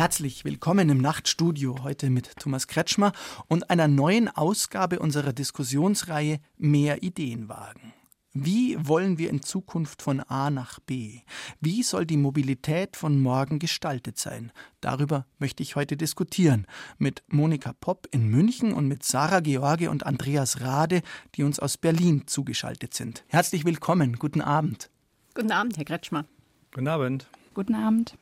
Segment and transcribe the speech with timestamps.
[0.00, 3.12] Herzlich willkommen im Nachtstudio heute mit Thomas Kretschmer
[3.48, 7.92] und einer neuen Ausgabe unserer Diskussionsreihe Mehr Ideen wagen.
[8.32, 11.20] Wie wollen wir in Zukunft von A nach B?
[11.60, 14.52] Wie soll die Mobilität von morgen gestaltet sein?
[14.80, 20.06] Darüber möchte ich heute diskutieren mit Monika Popp in München und mit Sarah George und
[20.06, 21.02] Andreas Rade,
[21.34, 23.22] die uns aus Berlin zugeschaltet sind.
[23.28, 24.88] Herzlich willkommen, guten Abend.
[25.34, 26.24] Guten Abend, Herr Kretschmer.
[26.72, 27.28] Guten Abend.
[27.52, 28.14] Guten Abend.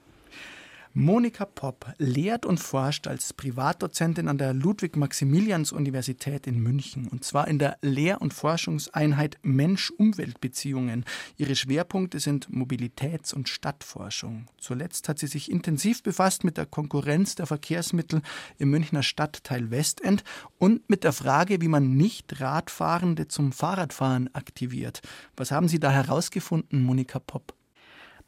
[1.01, 7.61] Monika Popp lehrt und forscht als Privatdozentin an der Ludwig-Maximilians-Universität in München und zwar in
[7.61, 11.05] der Lehr- und Forschungseinheit Mensch-Umwelt-Beziehungen.
[11.37, 14.47] Ihre Schwerpunkte sind Mobilitäts- und Stadtforschung.
[14.59, 18.21] Zuletzt hat sie sich intensiv befasst mit der Konkurrenz der Verkehrsmittel
[18.59, 20.25] im Münchner Stadtteil Westend
[20.59, 25.03] und mit der Frage, wie man Nicht-Radfahrende zum Fahrradfahren aktiviert.
[25.37, 27.55] Was haben Sie da herausgefunden, Monika Popp?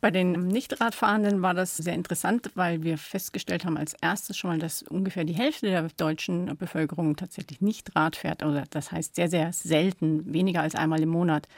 [0.01, 4.59] Bei den Nichtradfahrenden war das sehr interessant, weil wir festgestellt haben als erstes schon mal,
[4.59, 8.43] dass ungefähr die Hälfte der deutschen Bevölkerung tatsächlich nicht Rad fährt.
[8.43, 11.48] Oder das heißt sehr, sehr selten, weniger als einmal im Monat.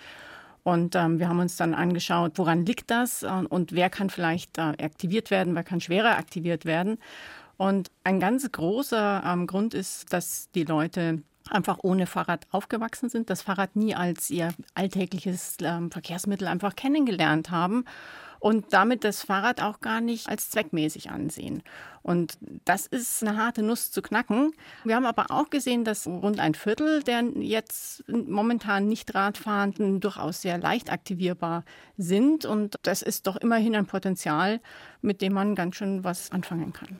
[0.64, 4.74] Und ähm, wir haben uns dann angeschaut, woran liegt das und, wer kann vielleicht äh,
[4.82, 6.98] aktiviert werden, wer kann schwerer aktiviert werden.
[7.56, 13.30] Und ein ganz großer ähm, Grund ist, dass die Leute einfach ohne Fahrrad aufgewachsen sind,
[13.30, 17.84] das Fahrrad nie als ihr alltägliches ähm, Verkehrsmittel einfach kennengelernt haben
[18.42, 21.62] und damit das Fahrrad auch gar nicht als zweckmäßig ansehen.
[22.02, 24.52] Und das ist eine harte Nuss zu knacken.
[24.82, 30.42] Wir haben aber auch gesehen, dass rund ein Viertel der jetzt momentan nicht Radfahrenden durchaus
[30.42, 31.64] sehr leicht aktivierbar
[31.96, 32.44] sind.
[32.44, 34.60] Und das ist doch immerhin ein Potenzial,
[35.02, 36.98] mit dem man ganz schön was anfangen kann.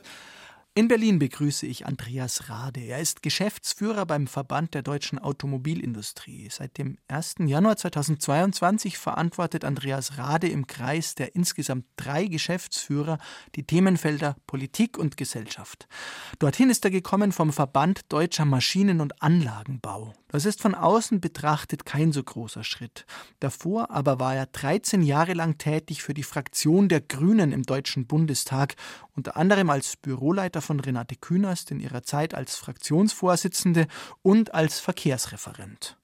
[0.75, 2.79] In Berlin begrüße ich Andreas Rade.
[2.79, 6.49] Er ist Geschäftsführer beim Verband der deutschen Automobilindustrie.
[6.49, 7.35] Seit dem 1.
[7.45, 13.19] Januar 2022 verantwortet Andreas Rade im Kreis der insgesamt drei Geschäftsführer
[13.53, 15.87] die Themenfelder Politik und Gesellschaft.
[16.39, 20.15] Dorthin ist er gekommen vom Verband Deutscher Maschinen- und Anlagenbau.
[20.33, 23.05] Das ist von außen betrachtet kein so großer Schritt.
[23.39, 28.07] Davor aber war er 13 Jahre lang tätig für die Fraktion der Grünen im Deutschen
[28.07, 28.73] Bundestag,
[29.15, 33.85] unter anderem als Büroleiter von Renate Künast in ihrer Zeit als Fraktionsvorsitzende
[34.23, 35.97] und als Verkehrsreferent.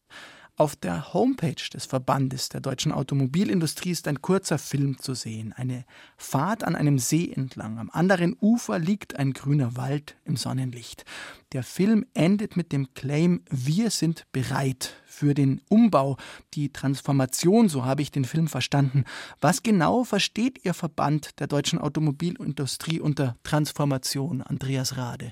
[0.59, 5.53] Auf der Homepage des Verbandes der deutschen Automobilindustrie ist ein kurzer Film zu sehen.
[5.53, 5.85] Eine
[6.17, 7.79] Fahrt an einem See entlang.
[7.79, 11.05] Am anderen Ufer liegt ein grüner Wald im Sonnenlicht.
[11.53, 16.17] Der Film endet mit dem Claim Wir sind bereit für den Umbau,
[16.53, 19.05] die Transformation, so habe ich den Film verstanden.
[19.39, 25.31] Was genau versteht Ihr Verband der deutschen Automobilindustrie unter Transformation, Andreas Rade?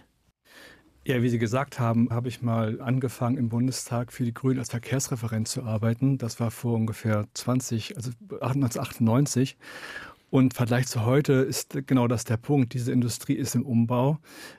[1.08, 4.72] Ja, wie Sie gesagt haben, habe ich mal angefangen im Bundestag für die Grünen als
[4.72, 6.18] Verkehrsreferent zu arbeiten.
[6.18, 9.56] Das war vor ungefähr 20, also 1998.
[10.30, 12.74] Und im Vergleich zu heute ist genau das der Punkt.
[12.74, 14.18] Diese Industrie ist im Umbau.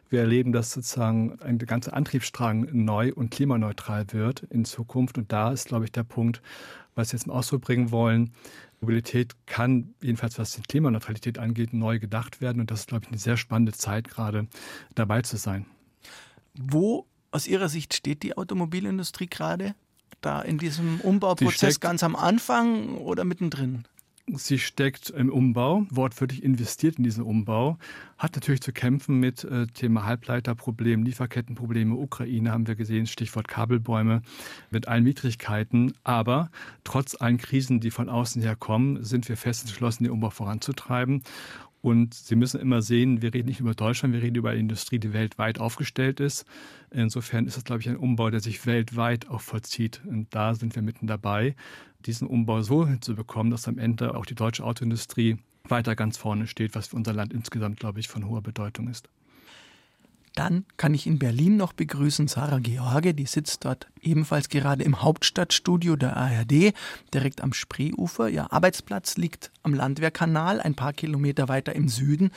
[0.08, 5.18] Wir erleben, dass sozusagen ein ganzer Antriebsstrang neu und klimaneutral wird in Zukunft.
[5.18, 6.40] Und da ist, glaube ich, der Punkt,
[6.94, 8.32] was wir jetzt im Ausdruck bringen wollen.
[8.80, 12.60] Mobilität kann, jedenfalls was die Klimaneutralität angeht, neu gedacht werden.
[12.62, 14.46] Und das ist, glaube ich, eine sehr spannende Zeit, gerade
[14.94, 15.66] dabei zu sein.
[16.58, 19.74] Wo aus Ihrer Sicht steht die Automobilindustrie gerade?
[20.20, 23.84] Da in diesem Umbauprozess ganz am Anfang oder mittendrin?
[24.34, 27.78] Sie steckt im Umbau, wortwörtlich investiert in diesen Umbau,
[28.18, 34.20] hat natürlich zu kämpfen mit äh, Thema Halbleiterproblem, Lieferkettenprobleme, Ukraine haben wir gesehen, Stichwort Kabelbäume,
[34.70, 35.94] mit allen Widrigkeiten.
[36.04, 36.50] Aber
[36.84, 41.22] trotz allen Krisen, die von außen her kommen, sind wir fest entschlossen, den Umbau voranzutreiben.
[41.88, 44.98] Und Sie müssen immer sehen, wir reden nicht über Deutschland, wir reden über eine Industrie,
[44.98, 46.44] die weltweit aufgestellt ist.
[46.90, 50.02] Insofern ist das, glaube ich, ein Umbau, der sich weltweit auch vollzieht.
[50.06, 51.56] Und da sind wir mitten dabei,
[52.04, 56.74] diesen Umbau so hinzubekommen, dass am Ende auch die deutsche Autoindustrie weiter ganz vorne steht,
[56.74, 59.08] was für unser Land insgesamt, glaube ich, von hoher Bedeutung ist.
[60.38, 65.02] Dann kann ich in Berlin noch begrüßen Sarah George, die sitzt dort ebenfalls gerade im
[65.02, 66.74] Hauptstadtstudio der ARD,
[67.12, 68.28] direkt am Spreeufer.
[68.28, 72.30] Ihr Arbeitsplatz liegt am Landwehrkanal, ein paar Kilometer weiter im Süden.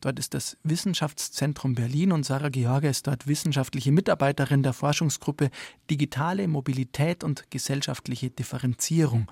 [0.00, 5.50] Dort ist das Wissenschaftszentrum Berlin und Sarah George ist dort wissenschaftliche Mitarbeiterin der Forschungsgruppe
[5.90, 9.30] Digitale Mobilität und gesellschaftliche Differenzierung.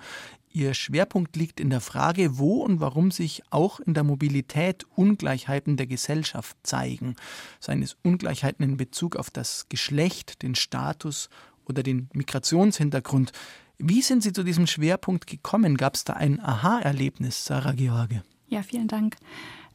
[0.51, 5.77] Ihr Schwerpunkt liegt in der Frage, wo und warum sich auch in der Mobilität Ungleichheiten
[5.77, 7.15] der Gesellschaft zeigen.
[7.59, 11.29] Seien es Ungleichheiten in Bezug auf das Geschlecht, den Status
[11.65, 13.31] oder den Migrationshintergrund.
[13.77, 15.77] Wie sind Sie zu diesem Schwerpunkt gekommen?
[15.77, 18.23] Gab es da ein Aha-Erlebnis, Sarah George?
[18.47, 19.15] Ja, vielen Dank.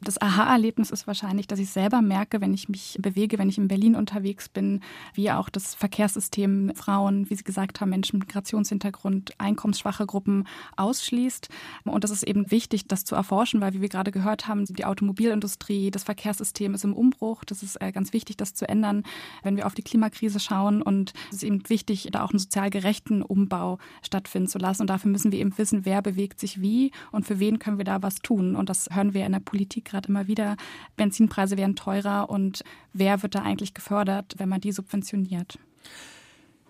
[0.01, 3.69] Das Aha-Erlebnis ist wahrscheinlich, dass ich selber merke, wenn ich mich bewege, wenn ich in
[3.69, 4.81] Berlin unterwegs bin,
[5.15, 10.47] wie auch das Verkehrssystem Frauen, wie Sie gesagt haben, Menschen mit Migrationshintergrund, einkommensschwache Gruppen
[10.77, 11.49] ausschließt.
[11.85, 14.85] Und das ist eben wichtig, das zu erforschen, weil, wie wir gerade gehört haben, die
[14.85, 17.45] Automobilindustrie, das Verkehrssystem ist im Umbruch.
[17.45, 19.05] Das ist äh, ganz wichtig, das zu ändern,
[19.43, 20.83] wenn wir auf die Klimakrise schauen.
[20.83, 24.83] Und es ist eben wichtig, da auch einen sozial gerechten Umbau stattfinden zu lassen.
[24.83, 27.85] Und dafür müssen wir eben wissen, wer bewegt sich wie und für wen können wir
[27.85, 28.57] da was tun.
[28.57, 30.57] Und das hören wir in der Politik gerade immer wieder,
[30.97, 35.59] Benzinpreise werden teurer und wer wird da eigentlich gefördert, wenn man die subventioniert?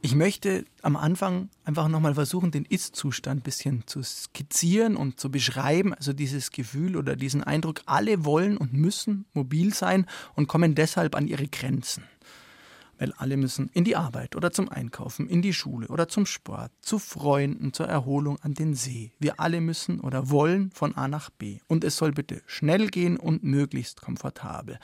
[0.02, 5.30] Ich möchte am Anfang einfach nochmal versuchen, den Ist-Zustand ein bisschen zu skizzieren und zu
[5.30, 5.94] beschreiben.
[5.94, 10.04] Also dieses Gefühl oder diesen Eindruck, alle wollen und müssen mobil sein
[10.34, 12.04] und kommen deshalb an ihre Grenzen
[12.98, 16.72] weil alle müssen in die Arbeit oder zum Einkaufen, in die Schule oder zum Sport,
[16.80, 19.12] zu Freunden, zur Erholung an den See.
[19.18, 21.58] Wir alle müssen oder wollen von A nach B.
[21.66, 24.78] Und es soll bitte schnell gehen und möglichst komfortabel.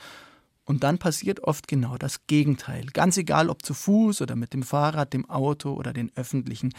[0.63, 2.85] Und dann passiert oft genau das Gegenteil.
[2.93, 6.73] Ganz egal, ob zu Fuß oder mit dem Fahrrad, dem Auto oder den öffentlichen.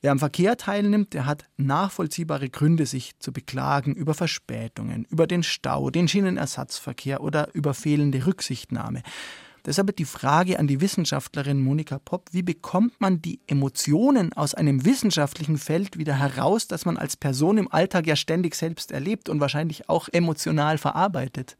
[0.00, 5.42] Wer am Verkehr teilnimmt, der hat nachvollziehbare Gründe, sich zu beklagen über Verspätungen, über den
[5.42, 9.02] Stau, den Schienenersatzverkehr oder über fehlende Rücksichtnahme.
[9.66, 14.84] Deshalb die Frage an die Wissenschaftlerin Monika Popp, wie bekommt man die Emotionen aus einem
[14.84, 19.40] wissenschaftlichen Feld wieder heraus, das man als Person im Alltag ja ständig selbst erlebt und
[19.40, 21.56] wahrscheinlich auch emotional verarbeitet?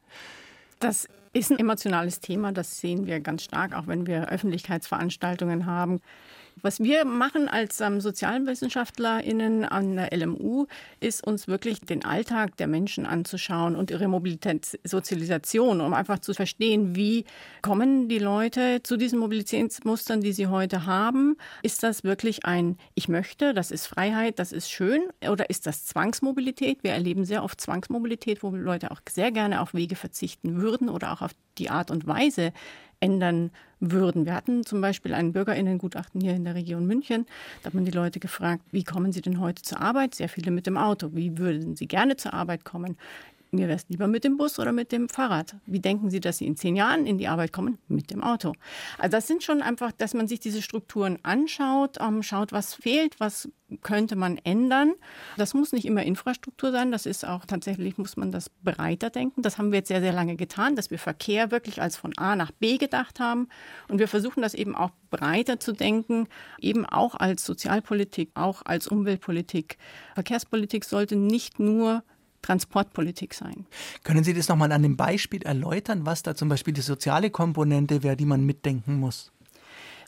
[0.78, 6.00] Das ist ein emotionales Thema, das sehen wir ganz stark, auch wenn wir Öffentlichkeitsveranstaltungen haben.
[6.62, 10.66] Was wir machen als ähm, SozialwissenschaftlerInnen an der LMU,
[11.00, 16.96] ist uns wirklich den Alltag der Menschen anzuschauen und ihre Mobilitätssozialisation, um einfach zu verstehen,
[16.96, 17.26] wie
[17.60, 21.36] kommen die Leute zu diesen Mobilitätsmustern, die sie heute haben.
[21.62, 25.84] Ist das wirklich ein Ich möchte, das ist Freiheit, das ist schön, oder ist das
[25.84, 26.82] Zwangsmobilität?
[26.82, 31.12] Wir erleben sehr oft Zwangsmobilität, wo Leute auch sehr gerne auf Wege verzichten würden oder
[31.12, 32.52] auch auf die Art und Weise,
[33.00, 33.50] ändern
[33.80, 34.24] würden.
[34.24, 37.26] Wir hatten zum Beispiel ein Bürgerinnengutachten hier in der Region München.
[37.62, 40.14] Da hat man die Leute gefragt, wie kommen sie denn heute zur Arbeit?
[40.14, 41.10] Sehr viele mit dem Auto.
[41.12, 42.96] Wie würden sie gerne zur Arbeit kommen?
[43.56, 45.56] Mir wäre es lieber mit dem Bus oder mit dem Fahrrad.
[45.64, 47.78] Wie denken Sie, dass Sie in zehn Jahren in die Arbeit kommen?
[47.88, 48.52] Mit dem Auto.
[48.98, 53.18] Also das sind schon einfach, dass man sich diese Strukturen anschaut, ähm, schaut, was fehlt,
[53.18, 53.48] was
[53.82, 54.92] könnte man ändern.
[55.36, 59.42] Das muss nicht immer Infrastruktur sein, das ist auch tatsächlich, muss man das breiter denken.
[59.42, 62.36] Das haben wir jetzt sehr, sehr lange getan, dass wir Verkehr wirklich als von A
[62.36, 63.48] nach B gedacht haben.
[63.88, 66.28] Und wir versuchen das eben auch breiter zu denken,
[66.60, 69.78] eben auch als Sozialpolitik, auch als Umweltpolitik.
[70.14, 72.04] Verkehrspolitik sollte nicht nur
[72.46, 73.66] Transportpolitik sein.
[74.04, 78.02] Können Sie das nochmal an dem Beispiel erläutern, was da zum Beispiel die soziale Komponente
[78.02, 79.32] wäre, die man mitdenken muss?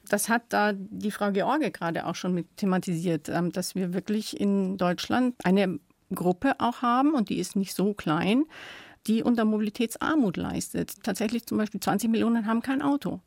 [0.08, 4.40] Das hat da die Frau George gerade auch schon mit thematisiert, ähm, dass wir wirklich
[4.40, 5.81] in Deutschland eine
[6.14, 8.44] Gruppe auch haben und die ist nicht so klein,
[9.09, 11.03] die unter Mobilitätsarmut leistet.
[11.03, 13.21] Tatsächlich zum Beispiel 20 Millionen haben kein Auto.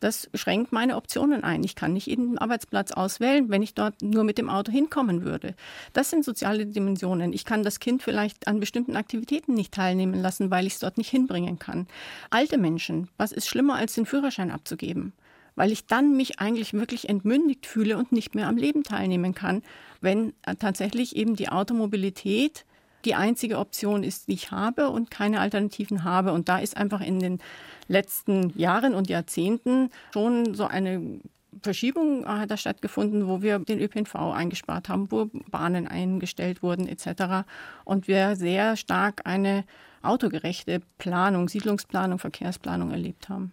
[0.00, 1.64] Das schränkt meine Optionen ein.
[1.64, 5.54] Ich kann nicht jeden Arbeitsplatz auswählen, wenn ich dort nur mit dem Auto hinkommen würde.
[5.94, 7.32] Das sind soziale Dimensionen.
[7.32, 10.98] Ich kann das Kind vielleicht an bestimmten Aktivitäten nicht teilnehmen lassen, weil ich es dort
[10.98, 11.86] nicht hinbringen kann.
[12.30, 15.12] Alte Menschen, was ist schlimmer als den Führerschein abzugeben?
[15.54, 19.62] weil ich dann mich eigentlich wirklich entmündigt fühle und nicht mehr am Leben teilnehmen kann,
[20.00, 22.64] wenn äh, tatsächlich eben die Automobilität
[23.04, 26.32] die einzige Option ist, die ich habe und keine Alternativen habe.
[26.32, 27.38] Und da ist einfach in den
[27.88, 31.20] letzten Jahren und Jahrzehnten schon so eine
[31.60, 37.46] Verschiebung hat da stattgefunden, wo wir den ÖPNV eingespart haben, wo Bahnen eingestellt wurden etc.
[37.84, 39.64] Und wir sehr stark eine
[40.02, 43.52] autogerechte Planung, Siedlungsplanung, Verkehrsplanung erlebt haben.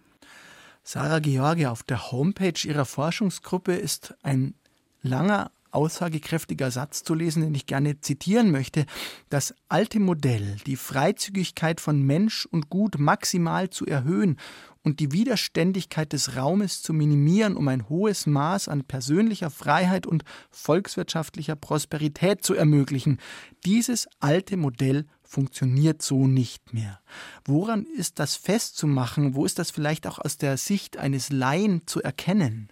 [0.82, 4.54] Sarah George, auf der Homepage ihrer Forschungsgruppe ist ein
[5.02, 8.86] langer aussagekräftiger Satz zu lesen, den ich gerne zitieren möchte.
[9.28, 14.36] Das alte Modell, die Freizügigkeit von Mensch und Gut maximal zu erhöhen
[14.82, 20.24] und die Widerständigkeit des Raumes zu minimieren, um ein hohes Maß an persönlicher Freiheit und
[20.50, 23.18] volkswirtschaftlicher Prosperität zu ermöglichen.
[23.64, 27.00] Dieses alte Modell funktioniert so nicht mehr.
[27.44, 29.34] Woran ist das festzumachen?
[29.34, 32.68] Wo ist das vielleicht auch aus der Sicht eines Laien zu erkennen?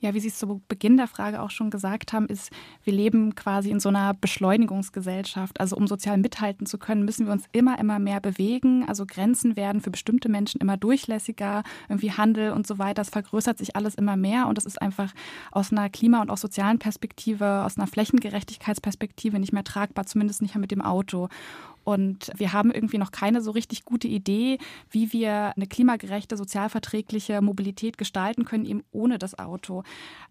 [0.00, 2.52] Ja, wie Sie es zu Beginn der Frage auch schon gesagt haben, ist,
[2.84, 5.58] wir leben quasi in so einer Beschleunigungsgesellschaft.
[5.58, 8.88] Also um sozial mithalten zu können, müssen wir uns immer, immer mehr bewegen.
[8.88, 12.94] Also Grenzen werden für bestimmte Menschen immer durchlässiger, irgendwie Handel und so weiter.
[12.94, 15.12] Das vergrößert sich alles immer mehr und das ist einfach
[15.50, 20.54] aus einer Klima- und auch sozialen Perspektive, aus einer Flächengerechtigkeitsperspektive nicht mehr tragbar, zumindest nicht
[20.54, 21.28] mehr mit dem Auto.
[21.88, 24.58] Und wir haben irgendwie noch keine so richtig gute Idee,
[24.90, 29.84] wie wir eine klimagerechte, sozialverträgliche Mobilität gestalten können, eben ohne das Auto.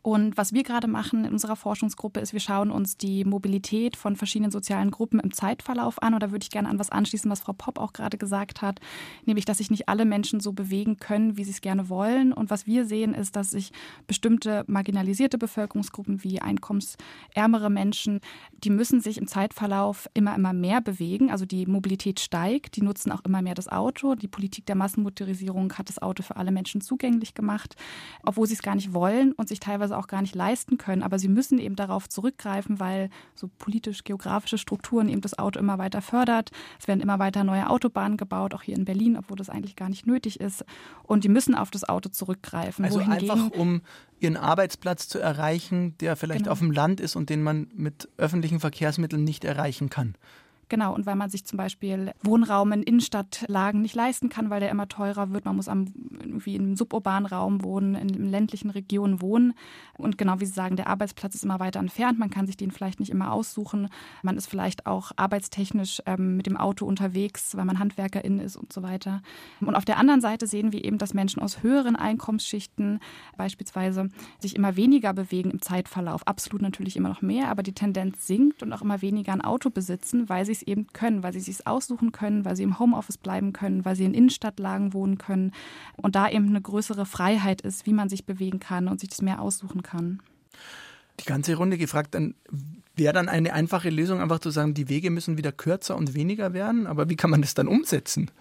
[0.04, 4.16] Und was wir gerade machen in unserer Forschungsgruppe ist, wir schauen uns die Mobilität von
[4.16, 6.14] verschiedenen sozialen Gruppen im Zeitverlauf an.
[6.14, 8.80] Und da würde ich gerne an was anschließen, was Frau Popp auch gerade gesagt hat,
[9.26, 12.34] nämlich, dass sich nicht alle Menschen so bewegen können, wie sie es gerne wollen.
[12.34, 13.72] Und was wir sehen, ist, dass sich
[14.06, 18.20] bestimmte marginalisierte Bevölkerungsgruppen wie einkommensärmere Menschen,
[18.64, 21.32] die müssen sich im Zeitverlauf immer, immer mehr bewegen.
[21.32, 24.16] Also die Mobilität steigt, die nutzen auch immer mehr das Auto.
[24.16, 27.76] Die Politik der Massenmotorisierung hat das Auto für alle Menschen zugänglich gemacht,
[28.24, 31.04] obwohl sie es gar nicht wollen und sich teilweise auch gar nicht leisten können.
[31.04, 36.02] Aber sie müssen eben darauf zurückgreifen, weil so politisch-geografische Strukturen eben das Auto immer weiter
[36.02, 36.52] fördert.
[36.80, 39.90] Es werden immer weiter neue Autobahnen gebaut, auch hier in Berlin, obwohl das eigentlich gar
[39.90, 40.66] nicht nötig ist.
[41.04, 42.86] Und die müssen auf das Auto zurückgreifen.
[42.86, 43.82] Also einfach um
[44.20, 46.52] ihren Arbeitsplatz zu erreichen, der vielleicht genau.
[46.52, 50.16] auf dem Land ist und den man mit öffentlichen Verkehrsmitteln nicht erreichen kann.
[50.70, 54.70] Genau, und weil man sich zum Beispiel Wohnraum in Innenstadtlagen nicht leisten kann, weil der
[54.70, 55.46] immer teurer wird.
[55.46, 55.86] Man muss am,
[56.20, 59.54] irgendwie im suburbanen Raum wohnen, in, in ländlichen Regionen wohnen.
[59.98, 62.20] Und genau wie Sie sagen, der Arbeitsplatz ist immer weiter entfernt.
[62.20, 63.88] Man kann sich den vielleicht nicht immer aussuchen.
[64.24, 68.74] Man ist vielleicht auch arbeitstechnisch ähm, mit dem Auto unterwegs, weil man Handwerkerin ist und
[68.74, 69.22] so weiter.
[69.62, 73.00] Und auf der anderen Seite sehen wir eben, dass Menschen aus höheren Einkommensschichten
[73.38, 74.10] beispielsweise
[74.40, 76.28] sich immer weniger bewegen im Zeitverlauf.
[76.28, 79.70] Absolut natürlich immer noch mehr, aber die Tendenz sinkt und auch immer weniger ein Auto
[79.70, 82.80] besitzen, weil sie es eben können, weil sie es sich aussuchen können, weil sie im
[82.80, 85.52] Homeoffice bleiben können, weil sie in Innenstadtlagen wohnen können
[85.96, 89.22] und da eben eine größere Freiheit ist, wie man sich bewegen kann und sich das
[89.22, 90.22] mehr aussuchen kann.
[91.20, 92.36] Die ganze Runde gefragt, dann
[92.96, 96.54] wäre dann eine einfache Lösung einfach zu sagen, die Wege müssen wieder kürzer und weniger
[96.54, 98.32] werden, aber wie kann man das dann umsetzen?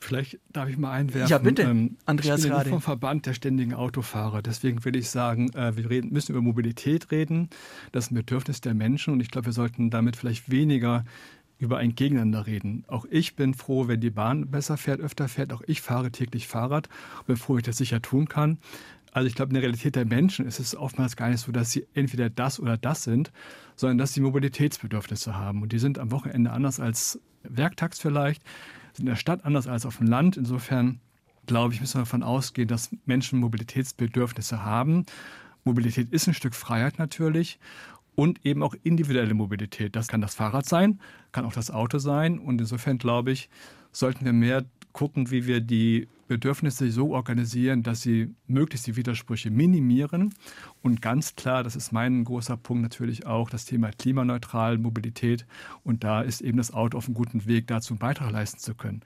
[0.00, 1.28] Vielleicht darf ich mal einwerfen.
[1.28, 2.70] Ja, bitte, ähm, Andreas ich bin Rade.
[2.70, 4.42] vom Verband der ständigen Autofahrer.
[4.42, 7.50] Deswegen würde ich sagen, äh, wir reden, müssen über Mobilität reden.
[7.90, 11.04] Das ist ein Bedürfnis der Menschen und ich glaube, wir sollten damit vielleicht weniger
[11.58, 12.84] über ein Gegeneinander reden.
[12.86, 15.52] Auch ich bin froh, wenn die Bahn besser fährt, öfter fährt.
[15.52, 16.88] Auch ich fahre täglich Fahrrad
[17.18, 18.58] und bin froh, ich das sicher tun kann.
[19.12, 21.72] Also ich glaube, in der Realität der Menschen ist es oftmals gar nicht so, dass
[21.72, 23.32] sie entweder das oder das sind,
[23.74, 25.62] sondern dass sie Mobilitätsbedürfnisse haben.
[25.62, 28.42] Und die sind am Wochenende anders als werktags vielleicht,
[28.92, 30.36] sind in der Stadt anders als auf dem Land.
[30.36, 31.00] Insofern
[31.46, 35.06] glaube ich, müssen wir davon ausgehen, dass Menschen Mobilitätsbedürfnisse haben.
[35.64, 37.58] Mobilität ist ein Stück Freiheit natürlich
[38.18, 39.94] und eben auch individuelle Mobilität.
[39.94, 40.98] Das kann das Fahrrad sein,
[41.30, 42.40] kann auch das Auto sein.
[42.40, 43.48] Und insofern glaube ich,
[43.92, 49.52] sollten wir mehr gucken, wie wir die Bedürfnisse so organisieren, dass sie möglichst die Widersprüche
[49.52, 50.34] minimieren.
[50.82, 55.46] Und ganz klar, das ist mein großer Punkt natürlich auch, das Thema klimaneutral Mobilität.
[55.84, 58.74] Und da ist eben das Auto auf einem guten Weg, dazu einen Beitrag leisten zu
[58.74, 59.02] können.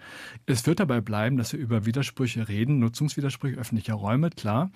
[0.47, 4.71] Es wird dabei bleiben, dass wir über Widersprüche reden, Nutzungswidersprüche öffentlicher Räume, klar.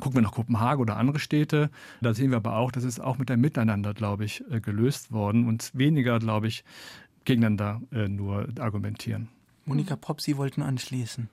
[0.00, 1.70] Gucken wir nach Kopenhagen oder andere Städte,
[2.00, 5.12] da sehen wir aber auch, das ist auch mit dem Miteinander, glaube ich, äh, gelöst
[5.12, 6.64] worden und weniger, glaube ich,
[7.24, 9.28] gegeneinander äh, nur argumentieren.
[9.64, 11.28] Monika Popp, Sie wollten anschließen.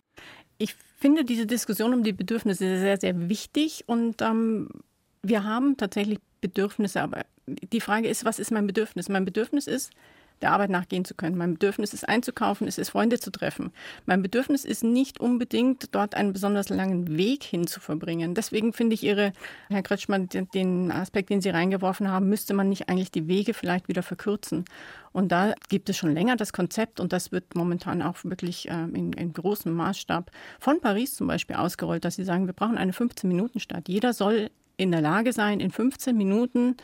[0.57, 4.69] Ich finde diese Diskussion um die Bedürfnisse sehr, sehr wichtig und ähm,
[5.23, 9.09] wir haben tatsächlich Bedürfnisse, aber die Frage ist, was ist mein Bedürfnis?
[9.09, 9.91] Mein Bedürfnis ist,
[10.41, 11.37] der Arbeit nachgehen zu können.
[11.37, 13.71] Mein Bedürfnis ist einzukaufen, es ist Freunde zu treffen.
[14.05, 18.35] Mein Bedürfnis ist nicht unbedingt dort einen besonders langen Weg hin zu verbringen.
[18.35, 19.33] Deswegen finde ich Ihre,
[19.69, 23.87] Herr Kretschmann, den Aspekt, den Sie reingeworfen haben, müsste man nicht eigentlich die Wege vielleicht
[23.87, 24.65] wieder verkürzen.
[25.13, 28.83] Und da gibt es schon länger das Konzept und das wird momentan auch wirklich äh,
[28.93, 32.93] in, in großem Maßstab von Paris zum Beispiel ausgerollt, dass sie sagen, wir brauchen eine
[32.93, 33.89] 15-Minuten-Stadt.
[33.89, 36.77] Jeder soll in der Lage sein, in 15 Minuten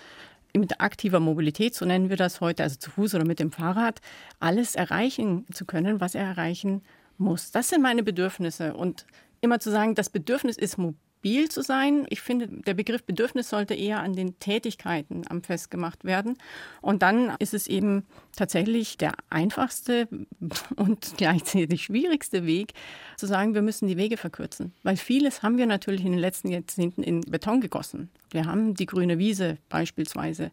[0.59, 4.01] mit aktiver Mobilität, so nennen wir das heute, also zu Fuß oder mit dem Fahrrad,
[4.39, 6.81] alles erreichen zu können, was er erreichen
[7.17, 7.51] muss.
[7.51, 8.73] Das sind meine Bedürfnisse.
[8.73, 9.05] Und
[9.41, 12.05] immer zu sagen, das Bedürfnis ist mobil mobil zu sein.
[12.09, 16.37] Ich finde, der Begriff Bedürfnis sollte eher an den Tätigkeiten am festgemacht werden.
[16.81, 18.05] Und dann ist es eben
[18.35, 20.07] tatsächlich der einfachste
[20.77, 22.73] und gleichzeitig schwierigste Weg,
[23.17, 24.73] zu sagen, wir müssen die Wege verkürzen.
[24.83, 28.09] Weil vieles haben wir natürlich in den letzten Jahrzehnten in Beton gegossen.
[28.31, 30.51] Wir haben die grüne Wiese beispielsweise.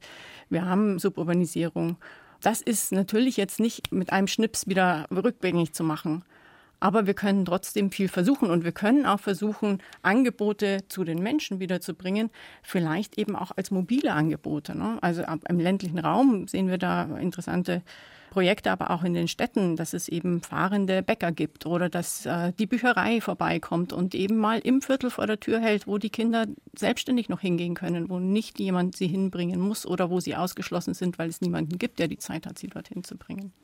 [0.50, 1.98] Wir haben Suburbanisierung.
[2.40, 6.24] Das ist natürlich jetzt nicht mit einem Schnips wieder rückgängig zu machen.
[6.84, 11.58] Aber wir können trotzdem viel versuchen und wir können auch versuchen, Angebote zu den Menschen
[11.58, 12.28] wiederzubringen,
[12.62, 14.76] vielleicht eben auch als mobile Angebote.
[14.76, 14.98] Ne?
[15.00, 17.80] Also im ländlichen Raum sehen wir da interessante
[18.28, 22.52] Projekte aber auch in den Städten, dass es eben fahrende Bäcker gibt oder dass äh,
[22.58, 26.44] die Bücherei vorbeikommt und eben mal im Viertel vor der Tür hält, wo die Kinder
[26.76, 31.18] selbstständig noch hingehen können, wo nicht jemand sie hinbringen muss oder wo sie ausgeschlossen sind,
[31.18, 33.54] weil es niemanden gibt, der die Zeit hat, sie dorthin zu bringen.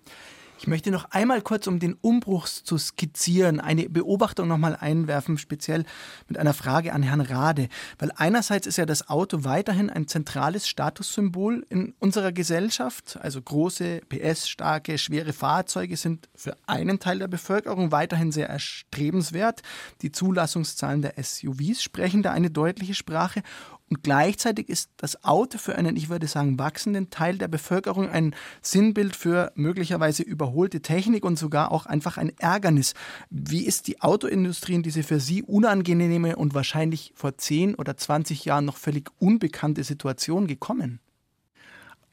[0.61, 5.39] Ich möchte noch einmal kurz, um den Umbruch zu skizzieren, eine Beobachtung noch mal einwerfen,
[5.39, 5.87] speziell
[6.29, 7.71] mit einer Frage an Herrn Rade.
[7.99, 13.19] Weil einerseits ist ja das Auto weiterhin ein zentrales Statussymbol in unserer Gesellschaft.
[13.23, 19.63] Also große, PS-starke, schwere Fahrzeuge sind für einen Teil der Bevölkerung weiterhin sehr erstrebenswert.
[20.03, 23.43] Die Zulassungszahlen der SUVs sprechen da eine deutliche Sprache.
[23.91, 28.37] Und gleichzeitig ist das Auto für einen, ich würde sagen, wachsenden Teil der Bevölkerung ein
[28.63, 32.95] Sinnbild für möglicherweise überholte Technik und sogar auch einfach ein Ärgernis.
[33.31, 38.45] Wie ist die Autoindustrie in diese für Sie unangenehme und wahrscheinlich vor 10 oder 20
[38.45, 41.01] Jahren noch völlig unbekannte Situation gekommen?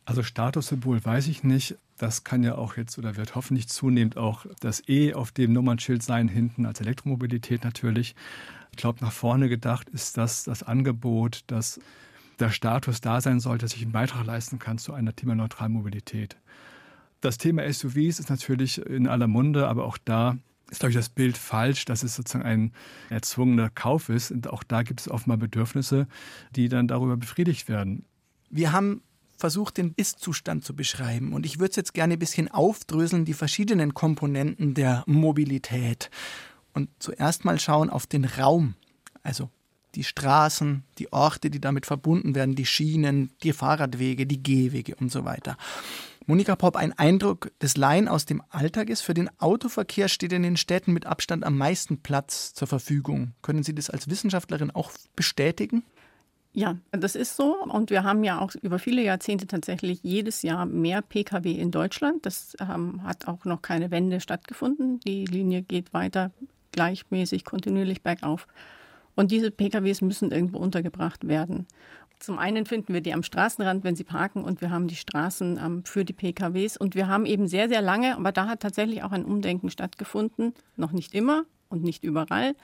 [0.06, 1.76] Also Statussymbol weiß ich nicht.
[1.98, 6.02] Das kann ja auch jetzt oder wird hoffentlich zunehmend auch das E auf dem Nummernschild
[6.02, 8.16] sein, hinten als Elektromobilität natürlich.
[8.78, 11.80] Ich glaube, nach vorne gedacht ist das das Angebot, dass
[12.38, 16.38] der Status da sein sollte, dass ich einen Beitrag leisten kann zu einer klimaneutralen Mobilität.
[17.20, 20.38] Das Thema SUVs ist natürlich in aller Munde, aber auch da
[20.70, 22.72] ist, glaube ich, das Bild falsch, dass es sozusagen ein
[23.10, 24.30] erzwungener Kauf ist.
[24.30, 26.08] Und auch da gibt es offenbar Bedürfnisse,
[26.56, 28.06] die dann darüber befriedigt werden.
[28.52, 29.02] Wir haben
[29.38, 31.34] versucht, den Ist-Zustand zu beschreiben.
[31.34, 36.12] Und ich würde es jetzt gerne ein bisschen aufdröseln, die verschiedenen Komponenten der Mobilität
[36.78, 38.76] und zuerst mal schauen auf den Raum,
[39.24, 39.50] also
[39.96, 45.12] die Straßen, die Orte, die damit verbunden werden, die Schienen, die Fahrradwege, die Gehwege und
[45.12, 45.58] so weiter.
[46.28, 50.44] Monika Popp, ein Eindruck des Laien aus dem Alltag ist, für den Autoverkehr steht in
[50.44, 53.34] den Städten mit Abstand am meisten Platz zur Verfügung.
[53.42, 55.84] Können Sie das als Wissenschaftlerin auch bestätigen?
[56.54, 57.56] Ja, das ist so.
[57.64, 62.26] Und wir haben ja auch über viele Jahrzehnte tatsächlich jedes Jahr mehr Pkw in Deutschland.
[62.26, 65.00] Das ähm, hat auch noch keine Wende stattgefunden.
[65.00, 66.32] Die Linie geht weiter
[66.78, 68.48] gleichmäßig, kontinuierlich bergauf.
[69.16, 71.66] Und diese PKWs müssen irgendwo untergebracht werden.
[72.20, 75.60] Zum einen finden wir die am Straßenrand, wenn sie parken, und wir haben die Straßen
[75.64, 76.78] ähm, für die PKWs.
[76.78, 80.54] Und wir haben eben sehr, sehr lange, aber da hat tatsächlich auch ein Umdenken stattgefunden.
[80.76, 82.56] Noch nicht immer und nicht überall,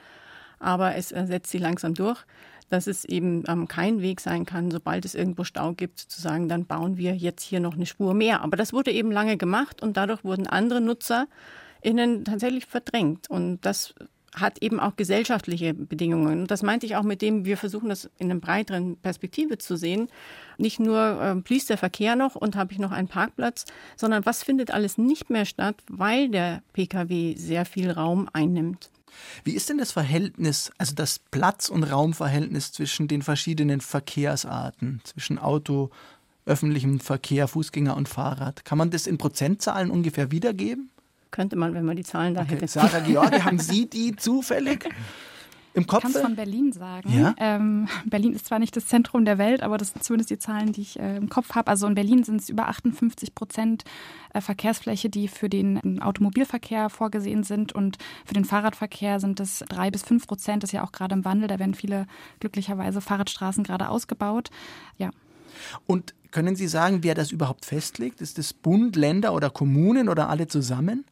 [0.60, 2.24] aber es setzt sie langsam durch,
[2.70, 6.48] dass es eben ähm, kein Weg sein kann, sobald es irgendwo Stau gibt, zu sagen,
[6.48, 8.42] dann bauen wir jetzt hier noch eine Spur mehr.
[8.42, 11.26] Aber das wurde eben lange gemacht und dadurch wurden andere Nutzer
[11.84, 13.28] innen tatsächlich verdrängt.
[13.30, 13.94] Und das
[14.34, 16.40] hat eben auch gesellschaftliche Bedingungen.
[16.40, 19.76] Und das meinte ich auch mit dem, wir versuchen das in einer breiteren Perspektive zu
[19.76, 20.08] sehen.
[20.58, 23.64] Nicht nur äh, fließt der Verkehr noch und habe ich noch einen Parkplatz,
[23.96, 28.90] sondern was findet alles nicht mehr statt, weil der Pkw sehr viel Raum einnimmt.
[29.44, 35.38] Wie ist denn das Verhältnis, also das Platz- und Raumverhältnis zwischen den verschiedenen Verkehrsarten, zwischen
[35.38, 35.90] Auto,
[36.46, 38.64] öffentlichem Verkehr, Fußgänger und Fahrrad?
[38.64, 40.90] Kann man das in Prozentzahlen ungefähr wiedergeben?
[41.34, 42.54] Könnte man, wenn man die Zahlen da okay.
[42.54, 42.68] hätte.
[42.68, 44.88] Sarah Georgi, haben Sie die zufällig?
[45.72, 46.04] Im Kopf?
[46.04, 47.12] Ich kann es von Berlin sagen.
[47.12, 47.34] Ja?
[47.38, 50.70] Ähm, Berlin ist zwar nicht das Zentrum der Welt, aber das sind zumindest die Zahlen,
[50.70, 51.66] die ich äh, im Kopf habe.
[51.66, 53.82] Also in Berlin sind es über 58 Prozent
[54.32, 57.72] äh, Verkehrsfläche, die für den Automobilverkehr vorgesehen sind.
[57.72, 60.62] Und für den Fahrradverkehr sind es drei bis fünf Prozent.
[60.62, 61.48] Das ist ja auch gerade im Wandel.
[61.48, 62.06] Da werden viele
[62.38, 64.50] glücklicherweise Fahrradstraßen gerade ausgebaut.
[64.98, 65.10] Ja.
[65.86, 68.20] Und können Sie sagen, wer das überhaupt festlegt?
[68.20, 71.04] Ist es Bund, Länder oder Kommunen oder alle zusammen?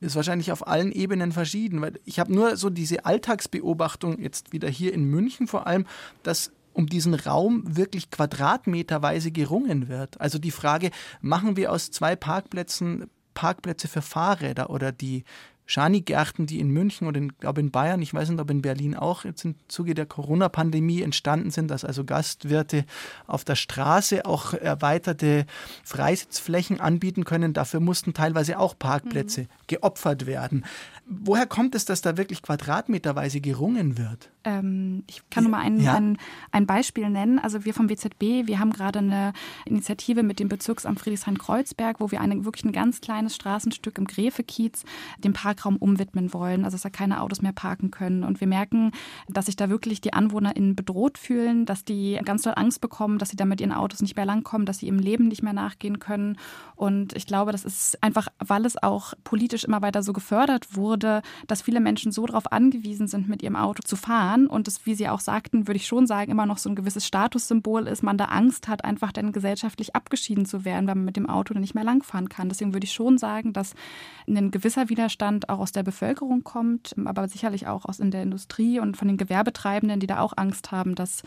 [0.00, 4.68] Ist wahrscheinlich auf allen Ebenen verschieden, weil ich habe nur so diese Alltagsbeobachtung jetzt wieder
[4.68, 5.86] hier in München vor allem,
[6.22, 10.20] dass um diesen Raum wirklich quadratmeterweise gerungen wird.
[10.20, 10.90] Also die Frage,
[11.20, 15.24] machen wir aus zwei Parkplätzen Parkplätze für Fahrräder oder die
[15.70, 18.96] Schanigärten, die in München und in, glaube in Bayern, ich weiß nicht, ob in Berlin
[18.96, 22.84] auch jetzt im Zuge der Corona-Pandemie entstanden sind, dass also Gastwirte
[23.28, 25.46] auf der Straße auch erweiterte
[25.84, 27.52] Freisitzflächen anbieten können.
[27.52, 29.46] Dafür mussten teilweise auch Parkplätze mhm.
[29.68, 30.64] geopfert werden.
[31.06, 34.28] Woher kommt es, dass da wirklich quadratmeterweise gerungen wird?
[34.44, 35.94] Ähm, ich kann nur mal ein, ja?
[35.94, 36.16] ein,
[36.50, 37.38] ein, Beispiel nennen.
[37.38, 39.32] Also wir vom WZB, wir haben gerade eine
[39.66, 44.84] Initiative mit dem Bezirksamt Friedrichshain-Kreuzberg, wo wir eine, wirklich ein ganz kleines Straßenstück im Gräfekiez
[45.18, 48.24] dem Parkraum umwidmen wollen, also dass da keine Autos mehr parken können.
[48.24, 48.92] Und wir merken,
[49.28, 53.28] dass sich da wirklich die AnwohnerInnen bedroht fühlen, dass die ganz doll Angst bekommen, dass
[53.28, 55.98] sie da mit ihren Autos nicht mehr langkommen, dass sie ihrem Leben nicht mehr nachgehen
[55.98, 56.38] können.
[56.76, 61.20] Und ich glaube, das ist einfach, weil es auch politisch immer weiter so gefördert wurde,
[61.46, 64.86] dass viele Menschen so darauf angewiesen sind, mit ihrem Auto zu fahren, Jahren und es,
[64.86, 68.02] wie Sie auch sagten, würde ich schon sagen, immer noch so ein gewisses Statussymbol ist,
[68.02, 71.54] man da Angst hat, einfach dann gesellschaftlich abgeschieden zu werden, weil man mit dem Auto
[71.54, 72.48] nicht mehr langfahren kann.
[72.48, 73.74] Deswegen würde ich schon sagen, dass
[74.28, 78.80] ein gewisser Widerstand auch aus der Bevölkerung kommt, aber sicherlich auch aus in der Industrie
[78.80, 81.22] und von den Gewerbetreibenden, die da auch Angst haben, dass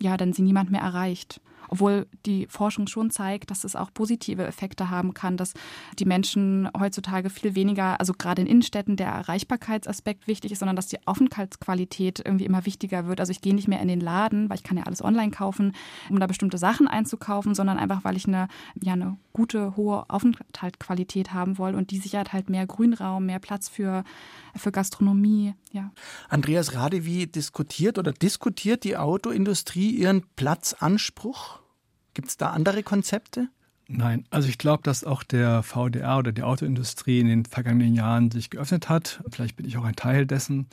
[0.00, 1.40] ja dann sie niemand mehr erreicht.
[1.68, 5.54] Obwohl die Forschung schon zeigt, dass es auch positive Effekte haben kann, dass
[5.98, 10.88] die Menschen heutzutage viel weniger, also gerade in Innenstädten, der Erreichbarkeitsaspekt wichtig ist, sondern dass
[10.88, 13.20] die Aufenthaltsqualität irgendwie immer wichtiger wird.
[13.20, 15.74] Also ich gehe nicht mehr in den Laden, weil ich kann ja alles online kaufen,
[16.08, 18.48] um da bestimmte Sachen einzukaufen, sondern einfach, weil ich eine,
[18.80, 23.68] ja, eine gute, hohe Aufenthaltsqualität haben will und die sichert halt mehr Grünraum, mehr Platz
[23.68, 24.04] für,
[24.56, 25.54] für Gastronomie.
[25.72, 25.92] Ja.
[26.28, 31.57] Andreas Rade, wie diskutiert oder diskutiert die Autoindustrie ihren Platzanspruch?
[32.14, 33.48] Gibt es da andere Konzepte?
[33.90, 38.30] Nein, also ich glaube, dass auch der VDR oder die Autoindustrie in den vergangenen Jahren
[38.30, 39.22] sich geöffnet hat.
[39.32, 40.66] Vielleicht bin ich auch ein Teil dessen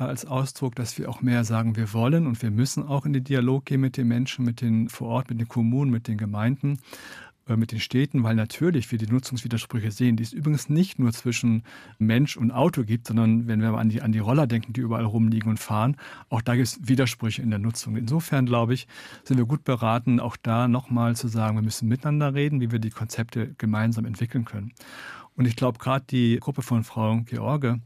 [0.00, 3.12] äh, als Ausdruck, dass wir auch mehr sagen, wir wollen und wir müssen auch in
[3.12, 6.18] den Dialog gehen mit den Menschen, mit den vor Ort, mit den Kommunen, mit den
[6.18, 6.80] Gemeinden.
[7.48, 11.12] Äh, mit den Städten, weil natürlich wir die Nutzungswidersprüche sehen, die es übrigens nicht nur
[11.12, 11.62] zwischen
[11.98, 15.04] Mensch und Auto gibt, sondern wenn wir an die, an die Roller denken, die überall
[15.04, 15.96] rumliegen und fahren,
[16.28, 17.96] auch da gibt es Widersprüche in der Nutzung.
[17.96, 18.88] Insofern, glaube ich,
[19.22, 22.80] sind wir gut beraten, auch da nochmal zu sagen, wir müssen miteinander reden, wie wir
[22.80, 24.72] die Konzepte gemeinsam entwickeln können.
[25.36, 27.78] Und ich glaube, gerade die Gruppe von Frau George,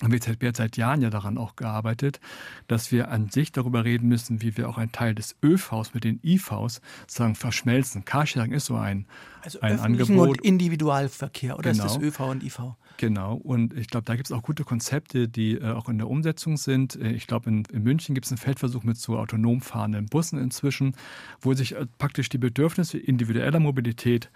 [0.00, 2.20] wir jetzt seit Jahren ja daran auch gearbeitet,
[2.66, 6.04] dass wir an sich darüber reden müssen, wie wir auch einen Teil des ÖVs mit
[6.04, 8.04] den IVs sagen verschmelzen.
[8.04, 9.06] Carsharing ist so ein,
[9.42, 10.28] also ein Angebot.
[10.28, 11.84] und Individualverkehr oder genau.
[11.84, 12.58] ist das ÖV und IV?
[12.96, 16.08] Genau, und ich glaube, da gibt es auch gute Konzepte, die äh, auch in der
[16.08, 16.96] Umsetzung sind.
[16.96, 20.38] Äh, ich glaube, in, in, München gibt es einen Feldversuch mit so autonom fahrenden Bussen
[20.38, 20.94] inzwischen,
[21.40, 24.30] wo sich äh, praktisch die Bedürfnisse individueller Mobilität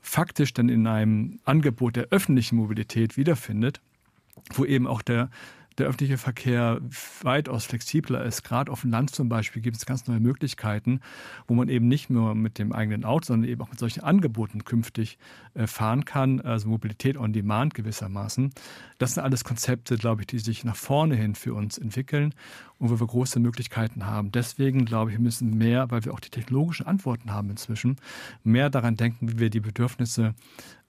[0.00, 3.80] faktisch dann in einem Angebot der öffentlichen Mobilität wiederfindet
[4.52, 5.30] wo eben auch der,
[5.78, 6.80] der öffentliche Verkehr
[7.22, 8.44] weitaus flexibler ist.
[8.44, 11.00] Gerade auf dem Land zum Beispiel gibt es ganz neue Möglichkeiten,
[11.48, 14.64] wo man eben nicht nur mit dem eigenen Auto, sondern eben auch mit solchen Angeboten
[14.64, 15.18] künftig
[15.54, 18.50] äh, fahren kann, also Mobilität on Demand gewissermaßen.
[18.98, 22.34] Das sind alles Konzepte, glaube ich, die sich nach vorne hin für uns entwickeln
[22.78, 24.30] und wo wir große Möglichkeiten haben.
[24.30, 27.96] Deswegen glaube ich, müssen mehr, weil wir auch die technologischen Antworten haben inzwischen,
[28.44, 30.34] mehr daran denken, wie wir die Bedürfnisse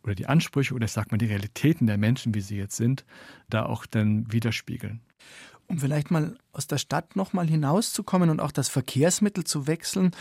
[0.05, 3.05] oder die Ansprüche oder ich sag mal die Realitäten der Menschen, wie sie jetzt sind,
[3.49, 5.01] da auch dann widerspiegeln.
[5.67, 10.11] Um vielleicht mal aus der Stadt nochmal hinauszukommen und auch das Verkehrsmittel zu wechseln.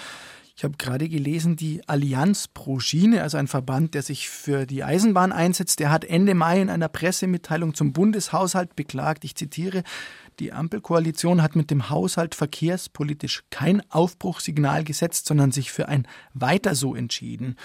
[0.57, 4.85] Ich habe gerade gelesen, die Allianz pro Schiene, also ein Verband, der sich für die
[4.85, 9.83] Eisenbahn einsetzt, der hat Ende Mai in einer Pressemitteilung zum Bundeshaushalt beklagt, ich zitiere,
[10.39, 16.75] die Ampelkoalition hat mit dem Haushalt verkehrspolitisch kein Aufbruchssignal gesetzt, sondern sich für ein Weiter
[16.75, 17.57] so entschieden.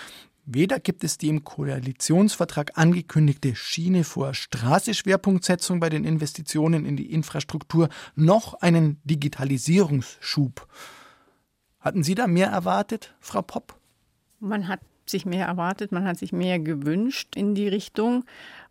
[0.52, 6.98] Weder gibt es die im Koalitionsvertrag angekündigte Schiene vor Straße Schwerpunktsetzung bei den Investitionen in
[6.98, 10.68] die Infrastruktur, noch einen Digitalisierungsschub.
[11.80, 13.80] Hatten Sie da mehr erwartet, Frau Popp?
[14.40, 18.26] Man hat sich mehr erwartet, man hat sich mehr gewünscht in die Richtung,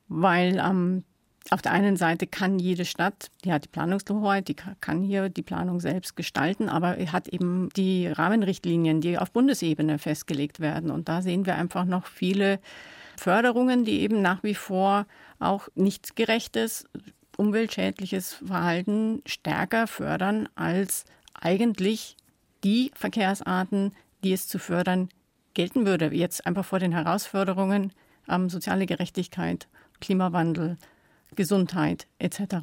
[0.09, 1.05] weil am
[1.51, 5.43] auf der einen Seite kann jede Stadt, die hat die Planungshoheit, die kann hier die
[5.43, 10.91] Planung selbst gestalten, aber hat eben die Rahmenrichtlinien, die auf Bundesebene festgelegt werden.
[10.91, 12.61] Und da sehen wir einfach noch viele
[13.17, 15.07] Förderungen, die eben nach wie vor
[15.39, 16.87] auch nicht gerechtes,
[17.37, 22.17] umweltschädliches Verhalten stärker fördern als eigentlich
[22.65, 25.09] die Verkehrsarten, die es zu fördern
[25.55, 26.13] gelten würde.
[26.13, 27.93] Jetzt einfach vor den Herausforderungen
[28.29, 29.69] ähm, soziale Gerechtigkeit,
[30.01, 30.77] Klimawandel,
[31.37, 32.57] Gesundheit etc.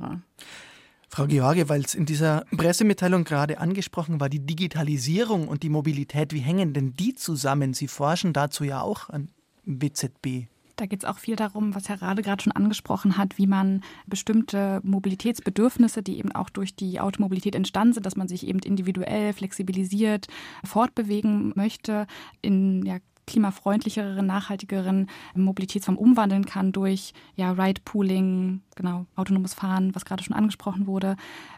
[1.09, 6.33] Frau George, weil es in dieser Pressemitteilung gerade angesprochen war, die Digitalisierung und die Mobilität,
[6.33, 7.73] wie hängen denn die zusammen?
[7.73, 9.29] Sie forschen dazu ja auch an
[9.65, 10.47] WZB.
[10.75, 13.81] Da geht es auch viel darum, was Herr Rade gerade schon angesprochen hat, wie man
[14.07, 19.31] bestimmte Mobilitätsbedürfnisse, die eben auch durch die Automobilität entstanden sind, dass man sich eben individuell,
[19.31, 20.27] flexibilisiert
[20.65, 22.07] fortbewegen möchte,
[22.41, 30.23] in ja, klimafreundlicheren, nachhaltigeren Mobilitätsform umwandeln kann durch ja, Ride-Pooling, genau, autonomes Fahren, was gerade
[30.23, 31.15] schon angesprochen wurde,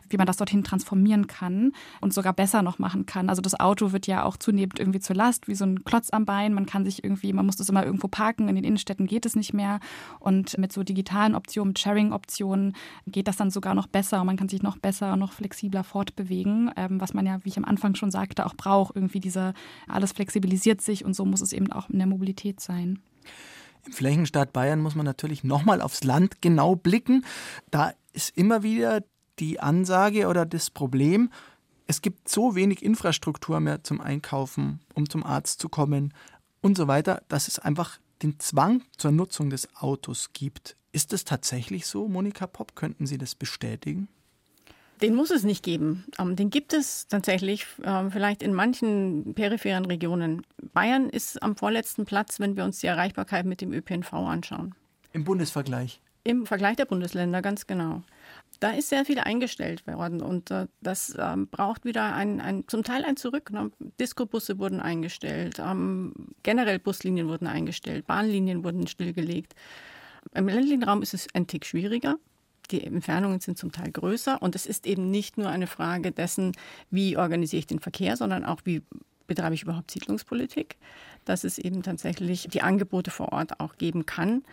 [0.10, 3.30] wie man das dorthin transformieren kann und sogar besser noch machen kann.
[3.30, 6.26] Also das Auto wird ja auch zunehmend irgendwie zur Last, wie so ein Klotz am
[6.26, 6.54] Bein.
[6.54, 8.50] Man kann sich irgendwie, man muss das immer irgendwo parken.
[8.50, 9.80] In den Innenstädten geht es nicht mehr.
[10.20, 12.74] Und mit so digitalen Optionen, mit Sharing-Optionen
[13.06, 16.72] geht das dann sogar noch besser und man kann sich noch besser noch flexibler fortbewegen,
[16.76, 18.96] ähm, was man ja, wie ich am Anfang schon sagte, auch braucht.
[18.96, 19.54] Irgendwie diese,
[19.88, 23.00] alles flexibilisiert sich und so muss es eben auch in der Mobilität sein.
[23.86, 27.24] Im Flächenstaat Bayern muss man natürlich nochmal aufs Land genau blicken.
[27.72, 29.02] Da ist immer wieder
[29.40, 31.30] die Ansage oder das Problem,
[31.88, 36.14] es gibt so wenig Infrastruktur mehr zum Einkaufen, um zum Arzt zu kommen
[36.62, 40.76] und so weiter, dass es einfach den Zwang zur Nutzung des Autos gibt.
[40.92, 42.76] Ist es tatsächlich so, Monika Popp?
[42.76, 44.08] Könnten Sie das bestätigen?
[45.02, 46.06] Den muss es nicht geben.
[46.18, 50.42] Ähm, den gibt es tatsächlich ähm, vielleicht in manchen peripheren Regionen.
[50.74, 54.74] Bayern ist am vorletzten Platz, wenn wir uns die Erreichbarkeit mit dem ÖPNV anschauen.
[55.14, 56.02] Im Bundesvergleich?
[56.24, 58.02] Im Vergleich der Bundesländer, ganz genau.
[58.60, 62.84] Da ist sehr viel eingestellt worden und äh, das ähm, braucht wieder ein, ein, zum
[62.84, 63.52] Teil ein Zurück.
[63.52, 63.72] Ne?
[64.00, 69.54] Discobusse wurden eingestellt, ähm, generell Buslinien wurden eingestellt, Bahnlinien wurden stillgelegt.
[70.34, 72.18] Im ländlichen Raum ist es ein Tick schwieriger.
[72.72, 76.52] Die Entfernungen sind zum Teil größer und es ist eben nicht nur eine Frage dessen,
[76.92, 78.82] wie organisiere ich den Verkehr, sondern auch, wie
[79.26, 80.78] betreibe ich überhaupt Siedlungspolitik,
[81.26, 84.44] dass es eben tatsächlich die Angebote vor Ort auch geben kann.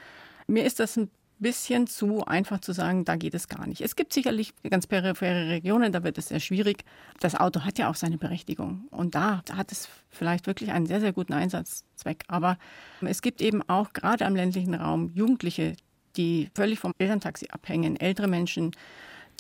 [0.47, 3.81] Mir ist das ein bisschen zu einfach zu sagen, da geht es gar nicht.
[3.81, 6.85] Es gibt sicherlich ganz periphere Regionen, da wird es sehr schwierig.
[7.21, 11.01] Das Auto hat ja auch seine Berechtigung und da hat es vielleicht wirklich einen sehr,
[11.01, 12.25] sehr guten Einsatzzweck.
[12.29, 12.59] Aber
[13.01, 15.77] es gibt eben auch gerade am ländlichen Raum Jugendliche,
[16.17, 18.71] die völlig vom Elterntaxi abhängen, ältere Menschen,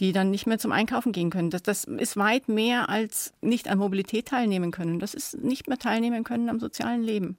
[0.00, 1.50] die dann nicht mehr zum Einkaufen gehen können.
[1.50, 4.98] Das, das ist weit mehr als nicht an Mobilität teilnehmen können.
[4.98, 7.38] Das ist nicht mehr teilnehmen können am sozialen Leben.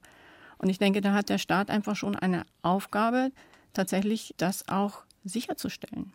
[0.58, 3.30] Und ich denke, da hat der Staat einfach schon eine Aufgabe,
[3.76, 6.12] tatsächlich das auch sicherzustellen.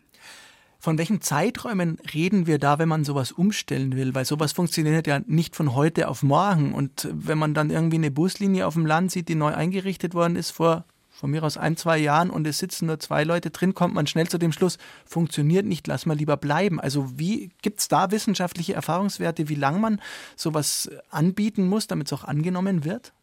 [0.79, 4.15] Von welchen Zeiträumen reden wir da, wenn man sowas umstellen will?
[4.15, 6.73] Weil sowas funktioniert ja nicht von heute auf morgen.
[6.73, 10.35] Und wenn man dann irgendwie eine Buslinie auf dem Land sieht, die neu eingerichtet worden
[10.35, 10.85] ist vor
[11.21, 14.07] von mir aus ein, zwei Jahren und es sitzen nur zwei Leute drin, kommt man
[14.07, 16.79] schnell zu dem Schluss, funktioniert nicht, lass mal lieber bleiben.
[16.79, 20.01] Also wie gibt es da wissenschaftliche Erfahrungswerte, wie lange man
[20.35, 23.13] sowas anbieten muss, damit es auch angenommen wird?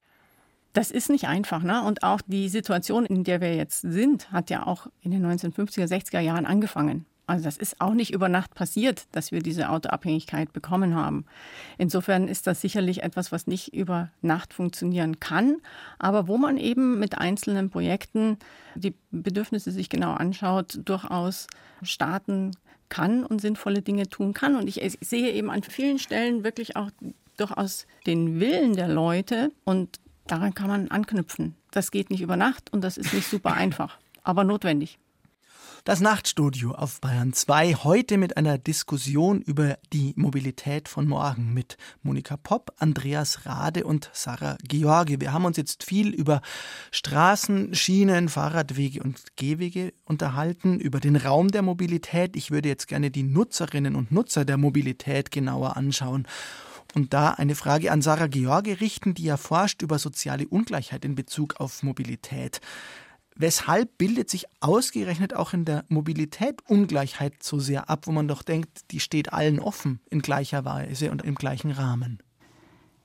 [0.78, 1.64] Das ist nicht einfach.
[1.64, 1.82] Ne?
[1.82, 5.88] Und auch die Situation, in der wir jetzt sind, hat ja auch in den 1950er,
[5.88, 7.04] 60er Jahren angefangen.
[7.26, 11.24] Also das ist auch nicht über Nacht passiert, dass wir diese Autoabhängigkeit bekommen haben.
[11.78, 15.56] Insofern ist das sicherlich etwas, was nicht über Nacht funktionieren kann,
[15.98, 18.38] aber wo man eben mit einzelnen Projekten
[18.76, 21.48] die Bedürfnisse sich genau anschaut, durchaus
[21.82, 22.52] starten
[22.88, 24.54] kann und sinnvolle Dinge tun kann.
[24.54, 26.90] Und ich, sehe eben an vielen Stellen wirklich auch
[27.36, 29.98] durchaus den Willen der Leute und
[30.30, 31.54] daran kann man anknüpfen.
[31.70, 34.98] Das geht nicht über Nacht und das ist nicht super einfach, aber notwendig.
[35.84, 41.78] Das Nachtstudio auf Bayern 2 heute mit einer Diskussion über die Mobilität von morgen mit
[42.02, 45.20] Monika Popp, Andreas Rade und Sarah George.
[45.20, 46.42] Wir haben uns jetzt viel über
[46.90, 52.36] Straßen, Schienen, Fahrradwege und Gehwege unterhalten, über den Raum der Mobilität.
[52.36, 56.26] Ich würde jetzt gerne die Nutzerinnen und Nutzer der Mobilität genauer anschauen.
[56.94, 61.14] Und da eine Frage an Sarah George richten, die ja forscht über soziale Ungleichheit in
[61.14, 62.60] Bezug auf Mobilität.
[63.40, 68.42] Weshalb bildet sich ausgerechnet auch in der Mobilität Ungleichheit so sehr ab, wo man doch
[68.42, 72.20] denkt, die steht allen offen in gleicher Weise und im gleichen Rahmen?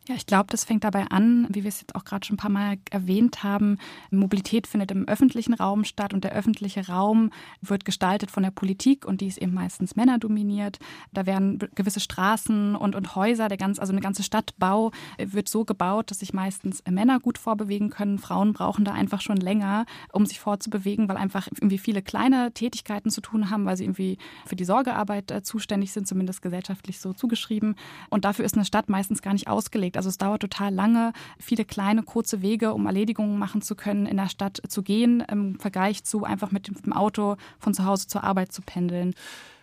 [0.09, 2.37] Ja, ich glaube, das fängt dabei an, wie wir es jetzt auch gerade schon ein
[2.37, 3.77] paar Mal erwähnt haben.
[4.11, 7.29] Mobilität findet im öffentlichen Raum statt und der öffentliche Raum
[7.61, 10.79] wird gestaltet von der Politik und die ist eben meistens männerdominiert.
[11.13, 15.63] Da werden gewisse Straßen und, und Häuser, der ganz, also eine ganze Stadtbau wird so
[15.63, 18.19] gebaut, dass sich meistens Männer gut vorbewegen können.
[18.19, 23.09] Frauen brauchen da einfach schon länger, um sich vorzubewegen, weil einfach irgendwie viele kleine Tätigkeiten
[23.09, 27.13] zu tun haben, weil sie irgendwie für die Sorgearbeit äh, zuständig sind, zumindest gesellschaftlich so
[27.13, 27.75] zugeschrieben.
[28.09, 29.97] Und dafür ist eine Stadt meistens gar nicht ausgelegt anstrengend.
[29.97, 34.17] Also es dauert total lange, viele kleine, kurze Wege, um Erledigungen machen zu können, in
[34.17, 38.23] der Stadt zu gehen, im Vergleich zu einfach mit dem Auto von zu Hause zur
[38.23, 39.13] Arbeit zu pendeln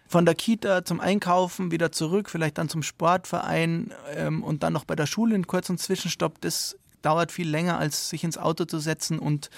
[0.08, 4.84] von der Kita zum Einkaufen wieder zurück, vielleicht dann zum Sportverein ähm, und dann noch
[4.84, 6.40] bei der Schule einen kurzen Zwischenstopp.
[6.40, 9.50] Das dauert viel länger, als sich ins Auto zu setzen und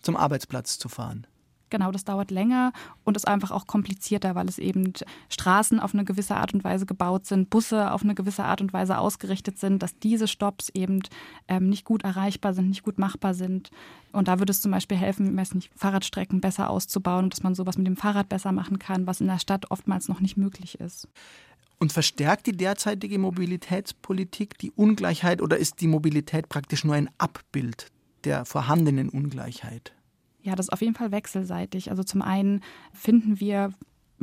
[0.00, 1.26] zum Arbeitsplatz zu fahren.
[1.72, 4.92] Genau, das dauert länger und ist einfach auch komplizierter, weil es eben
[5.30, 8.74] Straßen auf eine gewisse Art und Weise gebaut sind, Busse auf eine gewisse Art und
[8.74, 11.00] Weise ausgerichtet sind, dass diese Stops eben
[11.48, 13.70] ähm, nicht gut erreichbar sind, nicht gut machbar sind.
[14.12, 17.86] Und da würde es zum Beispiel helfen, nicht, Fahrradstrecken besser auszubauen dass man sowas mit
[17.86, 21.08] dem Fahrrad besser machen kann, was in der Stadt oftmals noch nicht möglich ist.
[21.78, 27.86] Und verstärkt die derzeitige Mobilitätspolitik die Ungleichheit oder ist die Mobilität praktisch nur ein Abbild
[28.24, 29.94] der vorhandenen Ungleichheit?
[30.42, 31.90] Ja, das ist auf jeden Fall wechselseitig.
[31.90, 33.72] Also zum einen finden wir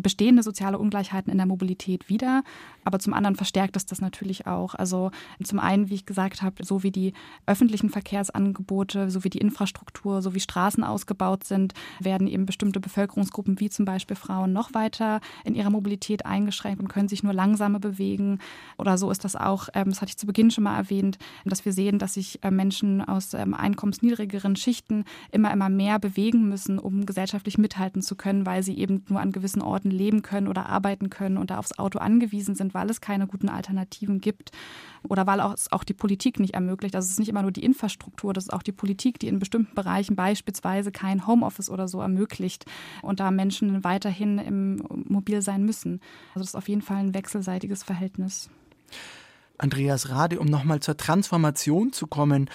[0.01, 2.43] bestehende soziale Ungleichheiten in der Mobilität wieder,
[2.85, 4.75] aber zum anderen verstärkt es das natürlich auch.
[4.75, 5.11] Also
[5.43, 7.13] zum einen, wie ich gesagt habe, so wie die
[7.45, 13.59] öffentlichen Verkehrsangebote, so wie die Infrastruktur, so wie Straßen ausgebaut sind, werden eben bestimmte Bevölkerungsgruppen
[13.59, 17.79] wie zum Beispiel Frauen noch weiter in ihrer Mobilität eingeschränkt und können sich nur langsamer
[17.79, 18.39] bewegen.
[18.77, 21.65] Oder so ist das auch, ähm, das hatte ich zu Beginn schon mal erwähnt, dass
[21.65, 26.79] wir sehen, dass sich äh, Menschen aus ähm, einkommensniedrigeren Schichten immer, immer mehr bewegen müssen,
[26.79, 30.47] um gesellschaftlich mithalten zu können, weil sie eben nur an gewissen Orten Orten leben können
[30.47, 34.51] oder arbeiten können und da aufs Auto angewiesen sind, weil es keine guten Alternativen gibt
[35.07, 36.95] oder weil es auch die Politik nicht ermöglicht.
[36.95, 39.39] Also es ist nicht immer nur die Infrastruktur, das ist auch die Politik, die in
[39.39, 42.65] bestimmten Bereichen beispielsweise kein Homeoffice oder so ermöglicht
[43.01, 46.01] und da Menschen weiterhin im mobil sein müssen.
[46.29, 48.49] Also das ist auf jeden Fall ein wechselseitiges Verhältnis.
[49.57, 52.49] Andreas Rade, um nochmal zur Transformation zu kommen.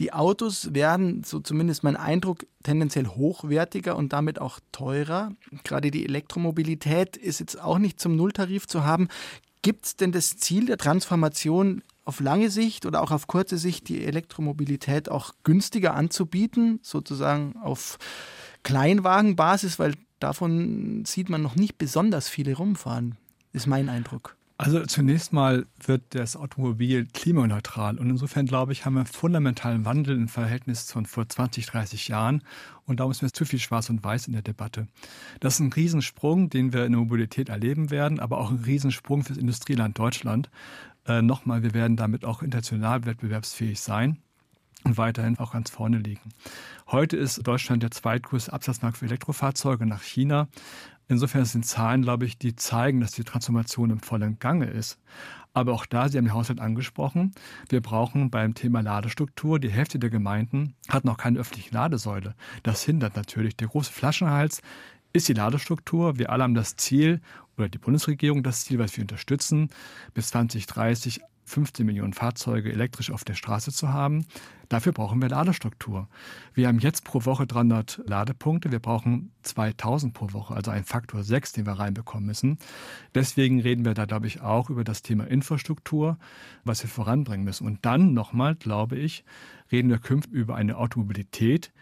[0.00, 5.32] Die Autos werden, so zumindest mein Eindruck, tendenziell hochwertiger und damit auch teurer.
[5.64, 9.08] Gerade die Elektromobilität ist jetzt auch nicht zum Nulltarif zu haben.
[9.60, 13.88] Gibt es denn das Ziel der Transformation auf lange Sicht oder auch auf kurze Sicht
[13.88, 17.98] die Elektromobilität auch günstiger anzubieten, sozusagen auf
[18.64, 23.16] Kleinwagenbasis, weil davon sieht man noch nicht besonders viele rumfahren,
[23.52, 24.36] ist mein Eindruck.
[24.62, 29.84] Also zunächst mal wird das Automobil klimaneutral und insofern glaube ich, haben wir einen fundamentalen
[29.84, 32.44] Wandel im Verhältnis von vor 20, 30 Jahren
[32.86, 34.86] und darum ist mir zu viel Schwarz und Weiß in der Debatte.
[35.40, 39.24] Das ist ein Riesensprung, den wir in der Mobilität erleben werden, aber auch ein Riesensprung
[39.24, 40.48] fürs Industrieland Deutschland.
[41.08, 44.18] Äh, Nochmal, wir werden damit auch international wettbewerbsfähig sein
[44.84, 46.32] und weiterhin auch ganz vorne liegen.
[46.88, 50.48] Heute ist Deutschland der zweitgrößte Absatzmarkt für Elektrofahrzeuge nach China.
[51.08, 54.98] Insofern sind Zahlen, glaube ich, die zeigen, dass die Transformation im vollen Gange ist.
[55.52, 57.32] Aber auch da, Sie haben den Haushalt angesprochen,
[57.68, 62.34] wir brauchen beim Thema Ladestruktur, die Hälfte der Gemeinden hat noch keine öffentliche Ladesäule.
[62.62, 63.56] Das hindert natürlich.
[63.56, 64.62] Der große Flaschenhals
[65.12, 66.18] ist die Ladestruktur.
[66.18, 67.20] Wir alle haben das Ziel,
[67.58, 69.68] oder die Bundesregierung das Ziel, was wir unterstützen,
[70.14, 74.26] bis 2030 15 Millionen Fahrzeuge elektrisch auf der Straße zu haben.
[74.68, 76.08] Dafür brauchen wir Ladestruktur.
[76.54, 78.72] Wir haben jetzt pro Woche 300 Ladepunkte.
[78.72, 82.58] Wir brauchen 2000 pro Woche, also ein Faktor 6, den wir reinbekommen müssen.
[83.14, 86.16] Deswegen reden wir da, glaube ich, auch über das Thema Infrastruktur,
[86.64, 87.66] was wir voranbringen müssen.
[87.66, 89.24] Und dann nochmal, glaube ich,
[89.70, 91.72] reden wir künftig über eine Automobilität,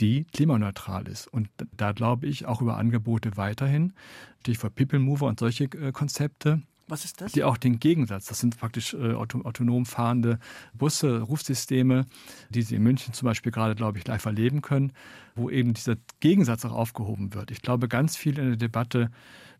[0.00, 1.26] die klimaneutral ist.
[1.26, 3.92] Und da glaube ich auch über Angebote weiterhin,
[4.40, 6.62] Stichwort People Mover und solche äh, Konzepte.
[6.90, 7.32] Was ist das?
[7.32, 10.38] Die auch den Gegensatz, das sind praktisch äh, autonom fahrende
[10.74, 12.06] Busse, Rufsysteme,
[12.50, 14.92] die Sie in München zum Beispiel gerade, glaube ich, live erleben können,
[15.36, 17.50] wo eben dieser Gegensatz auch aufgehoben wird.
[17.50, 19.10] Ich glaube, ganz viel in der Debatte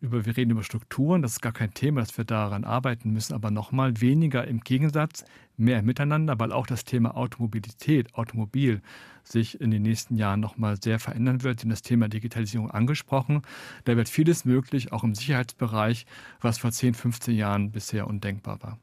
[0.00, 3.34] über, wir reden über Strukturen, das ist gar kein Thema, dass wir daran arbeiten müssen,
[3.34, 5.24] aber nochmal weniger im Gegensatz,
[5.56, 8.80] mehr miteinander, weil auch das Thema Automobilität, Automobil
[9.22, 11.60] sich in den nächsten Jahren nochmal sehr verändern wird.
[11.60, 13.42] Sie haben das Thema Digitalisierung angesprochen.
[13.84, 16.06] Da wird vieles möglich, auch im Sicherheitsbereich,
[16.40, 18.78] was vor 10, 15 Jahren bisher undenkbar war.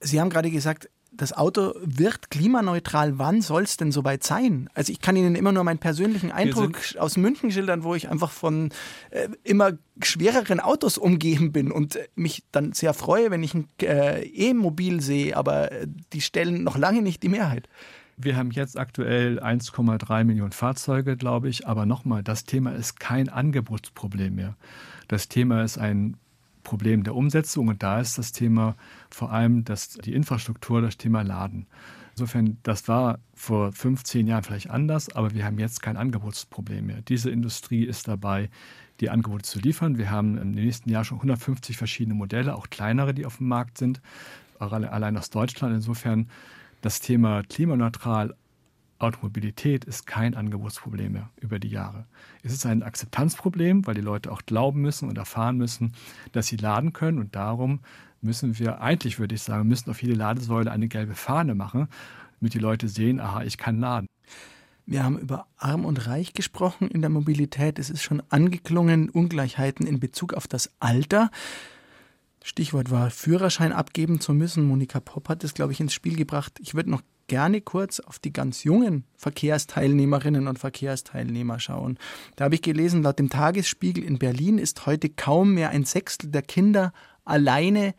[0.00, 3.18] Sie haben gerade gesagt, das Auto wird klimaneutral.
[3.18, 4.70] Wann soll es denn soweit sein?
[4.72, 8.30] Also ich kann Ihnen immer nur meinen persönlichen Eindruck aus München schildern, wo ich einfach
[8.30, 8.70] von
[9.10, 14.24] äh, immer schwereren Autos umgeben bin und mich dann sehr freue, wenn ich ein äh,
[14.26, 17.68] E-Mobil sehe, aber äh, die stellen noch lange nicht die Mehrheit.
[18.16, 21.66] Wir haben jetzt aktuell 1,3 Millionen Fahrzeuge, glaube ich.
[21.66, 24.56] Aber nochmal, das Thema ist kein Angebotsproblem mehr.
[25.06, 26.16] Das Thema ist ein
[26.68, 28.76] Problem der Umsetzung und da ist das Thema
[29.08, 31.66] vor allem das, die Infrastruktur, das Thema Laden.
[32.10, 37.00] Insofern, das war vor 15 Jahren vielleicht anders, aber wir haben jetzt kein Angebotsproblem mehr.
[37.00, 38.50] Diese Industrie ist dabei,
[39.00, 39.96] die Angebote zu liefern.
[39.96, 43.78] Wir haben im nächsten Jahr schon 150 verschiedene Modelle, auch kleinere, die auf dem Markt
[43.78, 44.02] sind,
[44.58, 45.74] allein aus Deutschland.
[45.74, 46.28] Insofern
[46.82, 48.34] das Thema klimaneutral
[48.98, 52.06] Automobilität ist kein Angebotsproblem mehr über die Jahre.
[52.42, 55.92] Es ist ein Akzeptanzproblem, weil die Leute auch glauben müssen und erfahren müssen,
[56.32, 57.18] dass sie laden können.
[57.18, 57.80] Und darum
[58.20, 61.88] müssen wir eigentlich, würde ich sagen, müssen auf jede Ladesäule eine gelbe Fahne machen,
[62.40, 64.08] damit die Leute sehen, aha, ich kann laden.
[64.86, 67.78] Wir haben über Arm und Reich gesprochen in der Mobilität.
[67.78, 71.30] Es ist schon angeklungen, Ungleichheiten in Bezug auf das Alter.
[72.42, 74.66] Stichwort war Führerschein abgeben zu müssen.
[74.66, 76.58] Monika Popp hat es, glaube ich, ins Spiel gebracht.
[76.60, 81.98] Ich würde noch gerne kurz auf die ganz jungen Verkehrsteilnehmerinnen und Verkehrsteilnehmer schauen.
[82.36, 86.30] Da habe ich gelesen, laut dem Tagesspiegel in Berlin ist heute kaum mehr ein Sechstel
[86.30, 86.92] der Kinder
[87.24, 87.94] alleine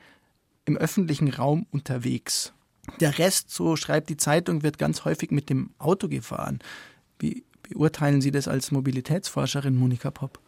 [0.66, 2.54] im öffentlichen Raum unterwegs.
[3.00, 6.60] Der Rest, so schreibt die Zeitung, wird ganz häufig mit dem Auto gefahren.
[7.20, 10.40] Wie beurteilen Sie das als Mobilitätsforscherin, Monika Popp?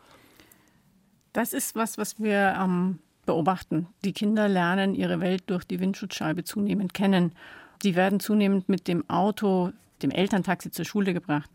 [1.34, 3.88] Das ist was, was wir ähm, beobachten.
[4.04, 7.34] Die Kinder lernen ihre Welt durch die Windschutzscheibe zunehmend kennen.
[7.82, 11.50] Sie werden zunehmend mit dem Auto, dem Elterntaxi zur Schule gebracht.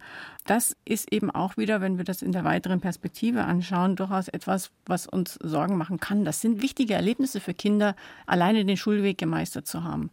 [0.46, 4.70] Das ist eben auch wieder, wenn wir das in der weiteren Perspektive anschauen, durchaus etwas,
[4.86, 6.24] was uns Sorgen machen kann.
[6.24, 10.10] Das sind wichtige Erlebnisse für Kinder, alleine den Schulweg gemeistert zu haben.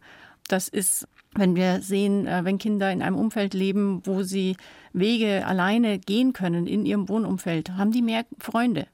[0.48, 4.56] Das ist, wenn wir sehen, äh, wenn Kinder in einem Umfeld leben, wo sie
[4.92, 8.86] Wege alleine gehen können in ihrem Wohnumfeld, haben die mehr Freunde.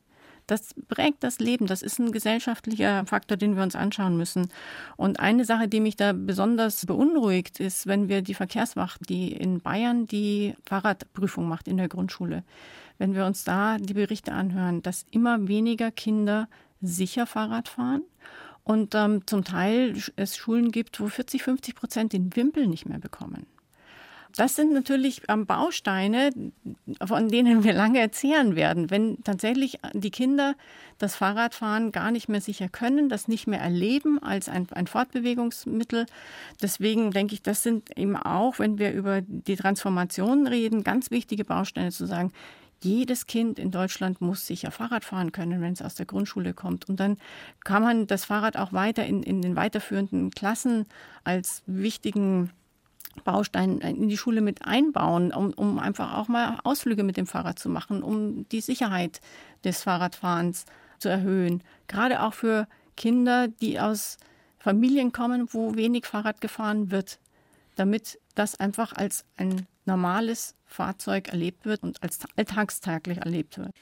[0.50, 1.66] Das prägt das Leben.
[1.66, 4.48] Das ist ein gesellschaftlicher Faktor, den wir uns anschauen müssen.
[4.96, 9.60] Und eine Sache, die mich da besonders beunruhigt, ist, wenn wir die Verkehrswacht, die in
[9.60, 12.42] Bayern die Fahrradprüfung macht in der Grundschule,
[12.98, 16.48] wenn wir uns da die Berichte anhören, dass immer weniger Kinder
[16.80, 18.02] sicher Fahrrad fahren
[18.64, 22.98] und ähm, zum Teil es Schulen gibt, wo 40, 50 Prozent den Wimpel nicht mehr
[22.98, 23.46] bekommen.
[24.36, 26.30] Das sind natürlich ähm, Bausteine,
[27.04, 28.90] von denen wir lange erzählen werden.
[28.90, 30.54] Wenn tatsächlich die Kinder
[30.98, 36.06] das Fahrradfahren gar nicht mehr sicher können, das nicht mehr erleben als ein, ein Fortbewegungsmittel.
[36.62, 41.44] Deswegen denke ich, das sind eben auch, wenn wir über die Transformation reden, ganz wichtige
[41.44, 42.32] Bausteine zu sagen,
[42.82, 46.88] jedes Kind in Deutschland muss sicher Fahrrad fahren können, wenn es aus der Grundschule kommt.
[46.88, 47.18] Und dann
[47.64, 50.86] kann man das Fahrrad auch weiter in, in den weiterführenden Klassen
[51.24, 52.50] als wichtigen
[53.24, 57.58] Baustein in die Schule mit einbauen, um, um einfach auch mal Ausflüge mit dem Fahrrad
[57.58, 59.20] zu machen, um die Sicherheit
[59.64, 60.64] des Fahrradfahrens
[60.98, 61.62] zu erhöhen.
[61.88, 64.18] Gerade auch für Kinder, die aus
[64.58, 67.18] Familien kommen, wo wenig Fahrrad gefahren wird,
[67.76, 73.72] damit das einfach als ein normales Fahrzeug erlebt wird und als alltagstaglich erlebt wird.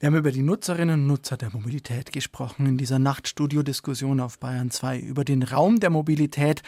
[0.00, 4.70] Wir haben über die Nutzerinnen und Nutzer der Mobilität gesprochen in dieser Nachtstudio-Diskussion auf Bayern
[4.70, 6.62] 2, über den Raum der Mobilität.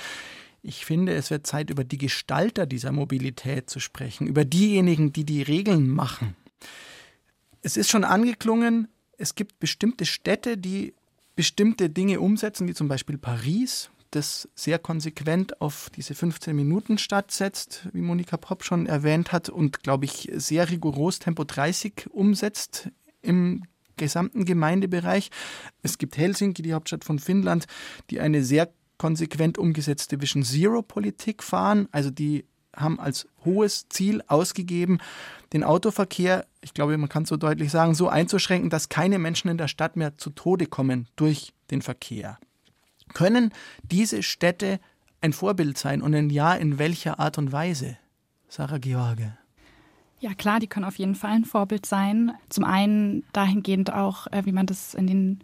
[0.62, 5.24] Ich finde, es wird Zeit, über die Gestalter dieser Mobilität zu sprechen, über diejenigen, die
[5.24, 6.36] die Regeln machen.
[7.62, 8.88] Es ist schon angeklungen,
[9.18, 10.94] es gibt bestimmte Städte, die
[11.34, 17.30] bestimmte Dinge umsetzen, wie zum Beispiel Paris, das sehr konsequent auf diese 15 Minuten Stadt
[17.32, 22.90] setzt, wie Monika Popp schon erwähnt hat, und, glaube ich, sehr rigoros Tempo 30 umsetzt
[23.22, 23.64] im
[23.96, 25.30] gesamten Gemeindebereich.
[25.82, 27.66] Es gibt Helsinki, die Hauptstadt von Finnland,
[28.10, 28.72] die eine sehr
[29.02, 31.88] konsequent umgesetzte Vision Zero Politik fahren.
[31.90, 34.98] Also die haben als hohes Ziel ausgegeben,
[35.52, 39.50] den Autoverkehr, ich glaube, man kann es so deutlich sagen, so einzuschränken, dass keine Menschen
[39.50, 42.38] in der Stadt mehr zu Tode kommen durch den Verkehr.
[43.12, 44.78] Können diese Städte
[45.20, 47.98] ein Vorbild sein und ein Ja, in welcher Art und Weise?
[48.48, 49.36] Sarah George.
[50.20, 52.30] Ja, klar, die können auf jeden Fall ein Vorbild sein.
[52.50, 55.40] Zum einen dahingehend auch, äh, wie man das in den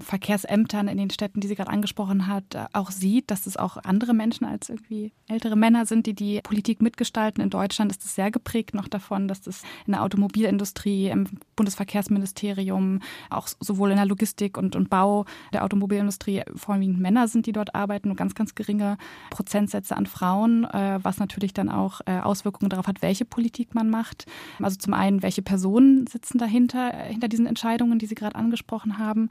[0.00, 3.76] Verkehrsämtern in den Städten, die sie gerade angesprochen hat, äh, auch sieht, dass es auch
[3.76, 7.42] andere Menschen als irgendwie ältere Männer sind, die die Politik mitgestalten.
[7.42, 11.26] In Deutschland ist es sehr geprägt noch davon, dass das in der Automobilindustrie, im
[11.56, 17.52] Bundesverkehrsministerium, auch sowohl in der Logistik und, und Bau der Automobilindustrie vorwiegend Männer sind, die
[17.52, 18.98] dort arbeiten und ganz, ganz geringe
[19.30, 23.90] Prozentsätze an Frauen, äh, was natürlich dann auch äh, Auswirkungen darauf hat, welche Politik man
[23.90, 24.26] macht.
[24.60, 29.30] Also zum einen, welche Personen sitzen dahinter, hinter diesen Entscheidungen, die Sie gerade angesprochen haben.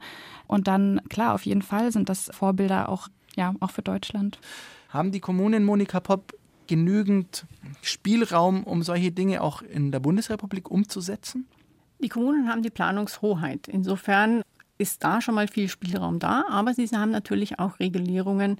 [0.62, 4.38] Dann, klar, auf jeden Fall sind das Vorbilder auch, ja, auch für Deutschland.
[4.88, 6.34] Haben die Kommunen, Monika Popp,
[6.66, 7.46] genügend
[7.82, 11.46] Spielraum, um solche Dinge auch in der Bundesrepublik umzusetzen?
[12.00, 13.68] Die Kommunen haben die Planungshoheit.
[13.68, 14.42] Insofern
[14.76, 18.58] ist da schon mal viel Spielraum da, aber sie haben natürlich auch Regulierungen,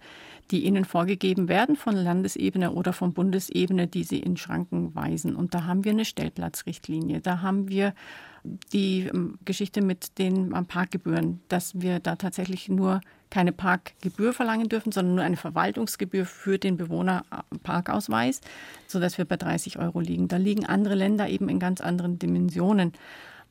[0.51, 5.35] die ihnen vorgegeben werden von Landesebene oder von Bundesebene, die sie in Schranken weisen.
[5.35, 7.95] Und da haben wir eine Stellplatzrichtlinie, da haben wir
[8.73, 14.69] die ähm, Geschichte mit den ähm, Parkgebühren, dass wir da tatsächlich nur keine Parkgebühr verlangen
[14.69, 18.41] dürfen, sondern nur eine Verwaltungsgebühr für den Bewohnerparkausweis,
[18.87, 20.29] sodass wir bei 30 Euro liegen.
[20.29, 22.93] Da liegen andere Länder eben in ganz anderen Dimensionen,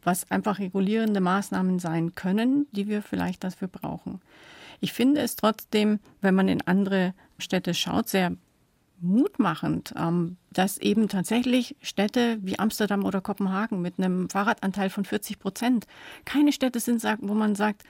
[0.03, 4.21] was einfach regulierende Maßnahmen sein können, die wir vielleicht dafür brauchen.
[4.79, 8.33] Ich finde es trotzdem, wenn man in andere Städte schaut, sehr
[9.03, 15.39] mutmachend, ähm, dass eben tatsächlich Städte wie Amsterdam oder Kopenhagen mit einem Fahrradanteil von 40
[15.39, 15.85] Prozent
[16.25, 17.83] keine Städte sind, wo man sagt,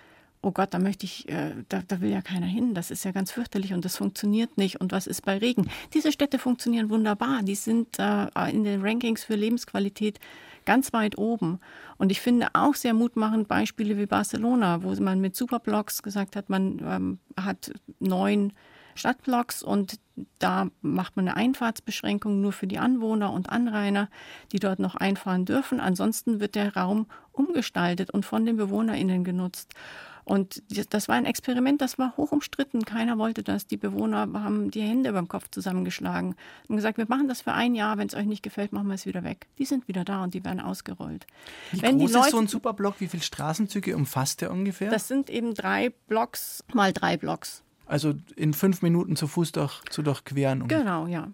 [0.44, 3.12] oh Gott, da möchte ich, äh, da, da will ja keiner hin, das ist ja
[3.12, 4.82] ganz fürchterlich und das funktioniert nicht.
[4.82, 5.70] Und was ist bei Regen?
[5.94, 10.20] Diese Städte funktionieren wunderbar, die sind äh, in den Rankings für Lebensqualität
[10.66, 11.60] ganz weit oben.
[11.98, 16.50] Und ich finde auch sehr mutmachend Beispiele wie Barcelona, wo man mit Superblocks gesagt hat,
[16.50, 18.54] man ähm, hat neun
[18.96, 20.00] Stadtblocks und
[20.40, 24.10] da macht man eine Einfahrtsbeschränkung nur für die Anwohner und Anrainer,
[24.52, 25.80] die dort noch einfahren dürfen.
[25.80, 29.74] Ansonsten wird der Raum umgestaltet und von den BewohnerInnen genutzt.
[30.26, 32.86] Und das war ein Experiment, das war hoch umstritten.
[32.86, 33.68] Keiner wollte das.
[33.68, 36.36] Die Bewohner haben die Hände beim Kopf zusammengeschlagen
[36.70, 37.98] und gesagt, wir machen das für ein Jahr.
[37.98, 39.48] Wenn es euch nicht gefällt, machen wir es wieder weg.
[39.58, 41.28] Die sind wieder da und die werden ausgerollt.
[41.72, 43.02] Wie Wenn groß Leute, ist so ein Superblock?
[43.02, 44.90] Wie viele Straßenzüge umfasst der ungefähr?
[44.90, 47.64] Das sind eben drei Blocks mal drei Blocks.
[47.86, 50.68] Also in fünf Minuten zu Fuß durch, zu durchqueren.
[50.68, 51.32] Genau, ja.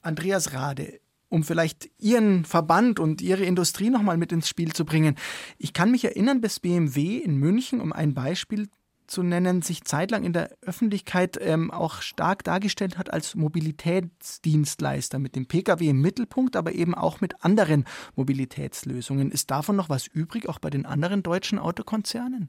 [0.00, 5.16] Andreas Rade, um vielleicht Ihren Verband und Ihre Industrie nochmal mit ins Spiel zu bringen.
[5.58, 8.68] Ich kann mich erinnern, bis BMW in München, um ein Beispiel
[9.06, 15.36] zu nennen, sich zeitlang in der Öffentlichkeit ähm, auch stark dargestellt hat als Mobilitätsdienstleister mit
[15.36, 17.84] dem Pkw im Mittelpunkt, aber eben auch mit anderen
[18.16, 19.30] Mobilitätslösungen.
[19.30, 22.48] Ist davon noch was übrig, auch bei den anderen deutschen Autokonzernen?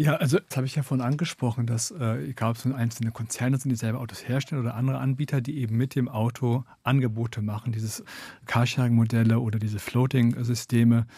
[0.00, 3.58] Ja, also das habe ich ja vorhin angesprochen, dass äh, egal ob es einzelne Konzerne
[3.58, 7.72] sind, die selber Autos herstellen oder andere Anbieter, die eben mit dem Auto Angebote machen,
[7.72, 8.04] dieses
[8.46, 11.08] Carsharing-Modelle oder diese Floating-Systeme,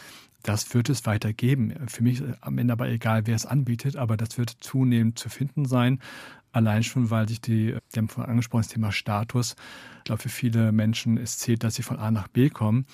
[0.42, 1.74] das wird es weitergeben.
[1.88, 5.28] Für mich ist am Ende aber egal, wer es anbietet, aber das wird zunehmend zu
[5.28, 6.00] finden sein.
[6.52, 9.56] Allein schon, weil sich die, die haben vorhin angesprochen, Thema Status,
[9.98, 12.86] ich glaube, für viele Menschen es zählt, dass sie von A nach B kommen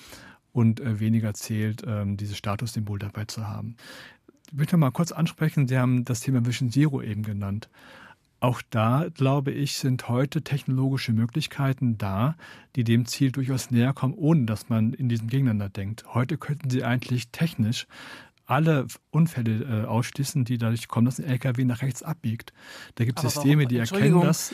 [0.51, 3.77] und äh, weniger zählt, ähm, dieses Statussymbol dabei zu haben.
[4.47, 7.69] Ich möchte mal kurz ansprechen, Sie haben das Thema Vision Zero eben genannt.
[8.39, 12.35] Auch da, glaube ich, sind heute technologische Möglichkeiten da,
[12.75, 16.05] die dem Ziel durchaus näher kommen, ohne dass man in diesem Gegeneinander denkt.
[16.13, 17.87] Heute könnten Sie eigentlich technisch
[18.45, 22.53] alle Unfälle äh, ausschließen, die dadurch kommen, dass ein LKW nach rechts abbiegt.
[22.95, 23.69] Da gibt es Systeme, warum?
[23.69, 24.53] die erkennen das.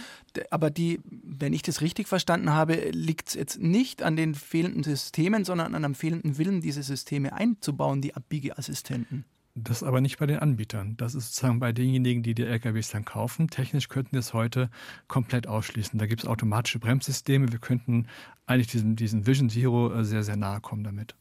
[0.50, 4.84] Aber die, wenn ich das richtig verstanden habe, liegt es jetzt nicht an den fehlenden
[4.84, 9.26] Systemen, sondern an einem fehlenden Willen, diese Systeme einzubauen, die Abbiegeassistenten.
[9.56, 10.98] Das aber nicht bei den Anbietern.
[10.98, 13.50] Das ist sozusagen bei denjenigen, die die LKWs dann kaufen.
[13.50, 14.72] Technisch könnten wir es heute
[15.08, 16.00] komplett ausschließen.
[16.00, 17.52] Da gibt es automatische Bremssysteme.
[17.52, 18.08] Wir könnten
[18.48, 21.16] eigentlich diesem, diesem Vision Zero äh, sehr, sehr nahe kommen damit.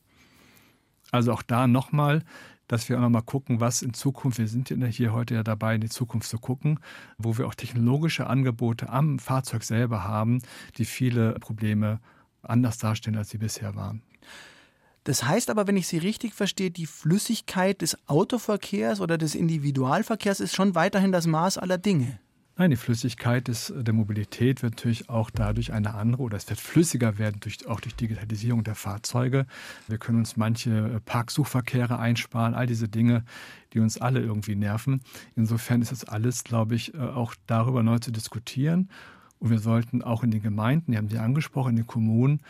[1.10, 2.24] Also auch da nochmal,
[2.68, 5.82] dass wir auch nochmal gucken, was in Zukunft, wir sind hier heute ja dabei, in
[5.82, 6.80] die Zukunft zu gucken,
[7.18, 10.40] wo wir auch technologische Angebote am Fahrzeug selber haben,
[10.78, 12.00] die viele Probleme
[12.40, 14.00] anders darstellen, als sie bisher waren.
[15.04, 20.40] Das heißt aber, wenn ich Sie richtig verstehe, die Flüssigkeit des Autoverkehrs oder des Individualverkehrs
[20.40, 22.18] ist schon weiterhin das Maß aller Dinge.
[22.56, 26.60] Nein, die Flüssigkeit des, der Mobilität wird natürlich auch dadurch eine andere oder es wird
[26.60, 29.46] flüssiger werden, durch, auch durch Digitalisierung der Fahrzeuge.
[29.88, 33.24] Wir können uns manche äh, Parksuchverkehre einsparen, all diese Dinge,
[33.72, 35.00] die uns alle irgendwie nerven.
[35.34, 38.90] Insofern ist das alles, glaube ich, äh, auch darüber neu zu diskutieren.
[39.38, 42.42] Und wir sollten auch in den Gemeinden, die haben Sie angesprochen, in den Kommunen,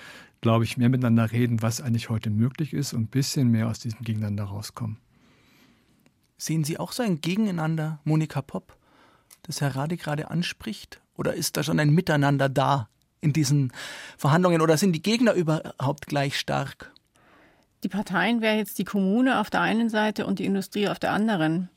[0.43, 3.78] glaube ich, mehr miteinander reden, was eigentlich heute möglich ist und ein bisschen mehr aus
[3.78, 4.99] diesem Gegeneinander rauskommen.
[6.36, 8.76] Sehen Sie auch so ein Gegeneinander, Monika Popp?
[9.43, 11.01] das Herr Rade gerade anspricht?
[11.14, 12.88] Oder ist da schon ein Miteinander da
[13.20, 13.72] in diesen
[14.16, 14.61] Verhandlungen?
[14.61, 16.93] Oder sind die Gegner überhaupt gleich stark?
[17.82, 21.12] Die Parteien wäre jetzt die Kommune auf der einen Seite und die Industrie auf der
[21.12, 21.68] anderen.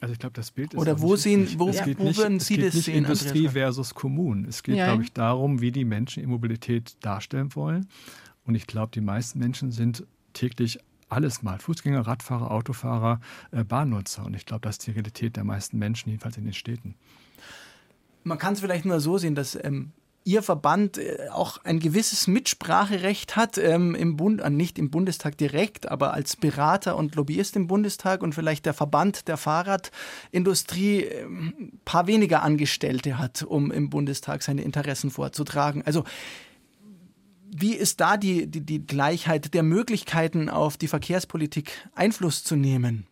[0.00, 1.86] Also ich glaube, das Bild ist oder wo sehen, wo, ja.
[1.96, 2.96] wo nicht, würden Sie das nicht sehen?
[2.96, 4.44] Industrie versus Kommunen.
[4.46, 4.86] Es geht, ja.
[4.86, 7.88] glaube ich, darum, wie die Menschen Immobilität darstellen wollen.
[8.44, 10.78] Und ich glaube, die meisten Menschen sind täglich
[11.08, 11.58] alles mal.
[11.58, 13.20] Fußgänger, Radfahrer, Autofahrer,
[13.52, 14.24] äh, Bahnnutzer.
[14.24, 16.94] Und ich glaube, das ist die Realität der meisten Menschen, jedenfalls in den Städten.
[18.24, 19.92] Man kann es vielleicht nur so sehen, dass ähm,
[20.26, 25.38] Ihr Verband äh, auch ein gewisses Mitspracherecht hat, ähm, im Bund, äh, nicht im Bundestag
[25.38, 31.22] direkt, aber als Berater und Lobbyist im Bundestag und vielleicht der Verband der Fahrradindustrie ein
[31.22, 35.82] ähm, paar weniger Angestellte hat, um im Bundestag seine Interessen vorzutragen.
[35.86, 36.02] Also
[37.48, 43.06] wie ist da die, die, die Gleichheit der Möglichkeiten, auf die Verkehrspolitik Einfluss zu nehmen?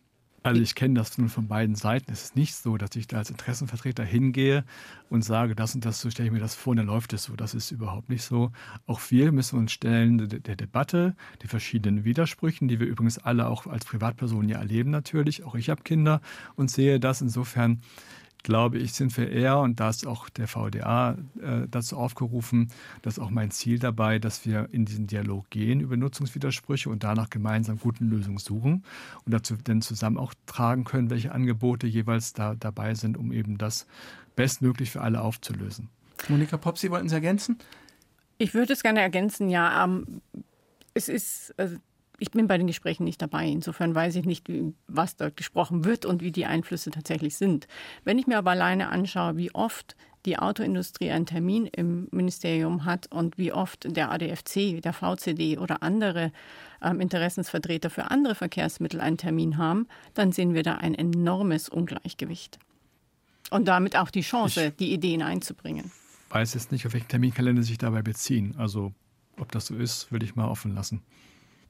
[0.45, 2.11] Also ich kenne das nun von beiden Seiten.
[2.11, 4.63] Es ist nicht so, dass ich da als Interessenvertreter hingehe
[5.09, 7.23] und sage, das und das, so stelle ich mir das vor, und dann läuft es
[7.23, 7.35] so.
[7.35, 8.51] Das ist überhaupt nicht so.
[8.85, 13.47] Auch wir müssen uns stellen der, der Debatte, die verschiedenen Widersprüchen, die wir übrigens alle
[13.47, 15.43] auch als Privatpersonen ja erleben natürlich.
[15.43, 16.21] Auch ich habe Kinder
[16.55, 17.21] und sehe das.
[17.21, 17.81] Insofern
[18.45, 22.71] glaube ich, sind wir eher, und da ist auch der VDA äh, dazu aufgerufen,
[23.01, 27.03] das ist auch mein Ziel dabei, dass wir in diesen Dialog gehen über Nutzungswidersprüche und
[27.03, 28.83] danach gemeinsam guten Lösungen suchen
[29.25, 33.57] und dazu dann zusammen auch tragen können, welche Angebote jeweils da dabei sind, um eben
[33.57, 33.87] das
[34.35, 35.89] bestmöglich für alle aufzulösen.
[36.29, 37.57] Monika Popp, Sie wollten es ergänzen?
[38.37, 39.83] Ich würde es gerne ergänzen, ja.
[39.83, 40.21] Ähm,
[40.93, 41.77] es ist, also
[42.19, 43.47] ich bin bei den Gesprächen nicht dabei.
[43.47, 44.47] Insofern weiß ich nicht,
[44.87, 47.67] was dort gesprochen wird und wie die Einflüsse tatsächlich sind.
[48.03, 49.95] Wenn ich mir aber alleine anschaue, wie oft
[50.25, 55.83] die Autoindustrie einen Termin im Ministerium hat und wie oft der ADFC, der VCD oder
[55.83, 56.31] andere
[56.81, 62.59] ähm, Interessensvertreter für andere Verkehrsmittel einen Termin haben, dann sehen wir da ein enormes Ungleichgewicht.
[63.51, 65.91] Und damit auch die Chance, ich die Ideen einzubringen.
[66.27, 68.55] Ich weiß jetzt nicht, auf welchen Terminkalender sich dabei beziehen.
[68.57, 68.93] Also
[69.37, 71.03] ob das so ist, würde ich mal offen lassen.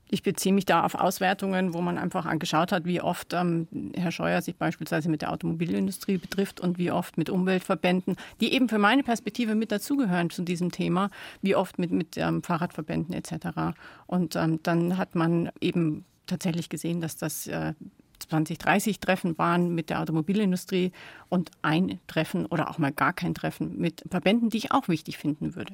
[0.10, 4.12] Ich beziehe mich da auf Auswertungen, wo man einfach angeschaut hat, wie oft ähm, Herr
[4.12, 8.78] Scheuer sich beispielsweise mit der Automobilindustrie betrifft und wie oft mit Umweltverbänden, die eben für
[8.78, 11.10] meine Perspektive mit dazugehören zu diesem Thema,
[11.42, 13.78] wie oft mit, mit ähm, Fahrradverbänden etc.
[14.06, 17.74] Und ähm, dann hat man eben tatsächlich gesehen, dass das äh,
[18.20, 20.92] 20, 30 Treffen waren mit der Automobilindustrie
[21.30, 25.18] und ein Treffen oder auch mal gar kein Treffen mit Verbänden, die ich auch wichtig
[25.18, 25.74] finden würde.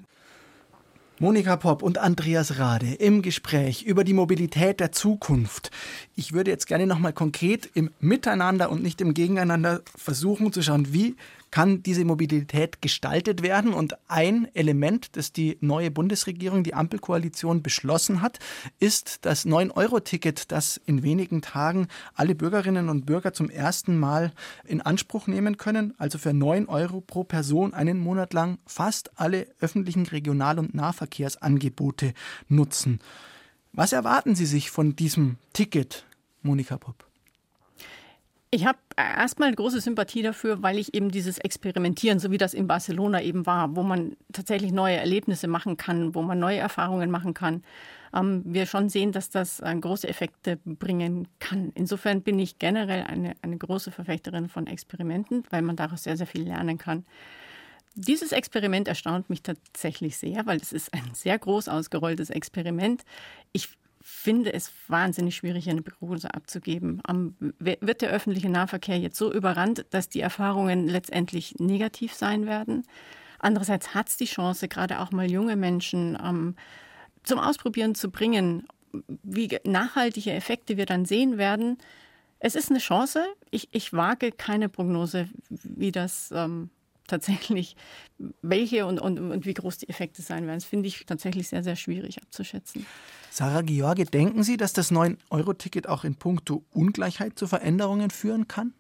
[1.22, 5.70] Monika Popp und Andreas Rade im Gespräch über die Mobilität der Zukunft.
[6.16, 10.94] Ich würde jetzt gerne nochmal konkret im Miteinander und nicht im Gegeneinander versuchen zu schauen,
[10.94, 11.16] wie
[11.52, 13.74] kann diese Mobilität gestaltet werden.
[13.74, 18.40] Und ein Element, das die neue Bundesregierung, die Ampelkoalition beschlossen hat,
[18.80, 24.32] ist das 9-Euro-Ticket, das in wenigen Tagen alle Bürgerinnen und Bürger zum ersten Mal
[24.66, 25.94] in Anspruch nehmen können.
[25.98, 32.14] Also für 9 Euro pro Person einen Monat lang fast alle öffentlichen Regional- und Nahverkehrsangebote
[32.48, 33.00] nutzen.
[33.74, 36.06] Was erwarten Sie sich von diesem Ticket,
[36.42, 37.11] Monika Popp?
[38.54, 42.68] Ich habe erstmal große Sympathie dafür, weil ich eben dieses Experimentieren, so wie das in
[42.68, 47.34] Barcelona eben war, wo man tatsächlich neue Erlebnisse machen kann, wo man neue Erfahrungen machen
[47.34, 47.64] kann,
[48.14, 51.72] ähm, wir schon sehen, dass das äh, große Effekte bringen kann.
[51.76, 56.28] Insofern bin ich generell eine, eine große Verfechterin von Experimenten, weil man daraus sehr, sehr
[56.28, 57.06] viel lernen kann.
[57.96, 63.04] Dieses Experiment erstaunt mich tatsächlich sehr, weil es ist ein sehr groß ausgerolltes Experiment.
[63.54, 63.70] Ich
[64.02, 67.02] finde es wahnsinnig schwierig, eine Prognose abzugeben.
[67.60, 72.84] wird der öffentliche Nahverkehr jetzt so überrannt, dass die Erfahrungen letztendlich negativ sein werden?
[73.40, 76.56] Andererseits hat es die Chance, gerade auch mal junge Menschen ähm,
[77.24, 78.68] zum Ausprobieren zu bringen,
[79.24, 81.78] wie nachhaltige Effekte wir dann sehen werden.
[82.40, 83.26] Es ist eine Chance.
[83.50, 86.70] Ich, ich wage keine Prognose, wie das ähm,
[87.12, 87.76] tatsächlich,
[88.42, 90.58] welche und, und, und wie groß die Effekte sein werden.
[90.58, 92.86] Das finde ich tatsächlich sehr, sehr schwierig abzuschätzen.
[93.30, 98.74] Sarah George, denken Sie, dass das 9-Euro-Ticket auch in puncto Ungleichheit zu Veränderungen führen kann?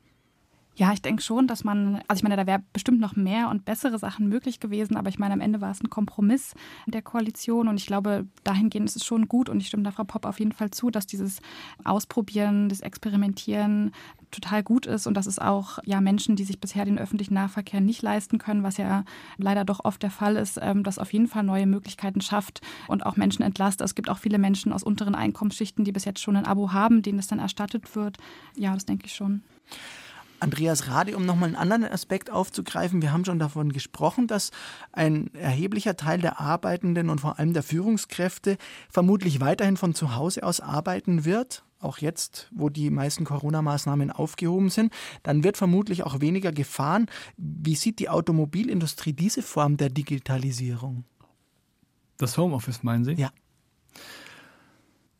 [0.76, 3.65] Ja, ich denke schon, dass man, also ich meine, da wäre bestimmt noch mehr und
[3.65, 6.53] bessere Sachen möglich gewesen, aber ich meine, am Ende war es ein Kompromiss
[6.88, 10.05] der Koalition und ich glaube, dahingehend ist es schon gut und ich stimme da Frau
[10.05, 11.41] Popp auf jeden Fall zu, dass dieses
[11.84, 13.91] Ausprobieren, das Experimentieren
[14.32, 17.82] total gut ist und dass es auch ja Menschen, die sich bisher den öffentlichen Nahverkehr
[17.82, 19.03] nicht leisten können, was ja
[19.38, 23.05] leider doch oft der Fall ist, ähm, das auf jeden Fall neue Möglichkeiten schafft und
[23.05, 23.86] auch Menschen entlastet.
[23.86, 27.01] Es gibt auch viele Menschen aus unteren Einkommensschichten, die bis jetzt schon ein Abo haben,
[27.01, 28.17] denen es dann erstattet wird.
[28.55, 29.43] Ja, das denke ich schon.
[30.41, 34.51] Andreas Rade, um nochmal einen anderen Aspekt aufzugreifen, wir haben schon davon gesprochen, dass
[34.91, 38.57] ein erheblicher Teil der Arbeitenden und vor allem der Führungskräfte
[38.89, 41.63] vermutlich weiterhin von zu Hause aus arbeiten wird.
[41.79, 47.07] Auch jetzt, wo die meisten Corona-Maßnahmen aufgehoben sind, dann wird vermutlich auch weniger gefahren.
[47.37, 51.05] Wie sieht die Automobilindustrie diese Form der Digitalisierung?
[52.17, 53.13] Das Homeoffice meinen Sie?
[53.13, 53.31] Ja.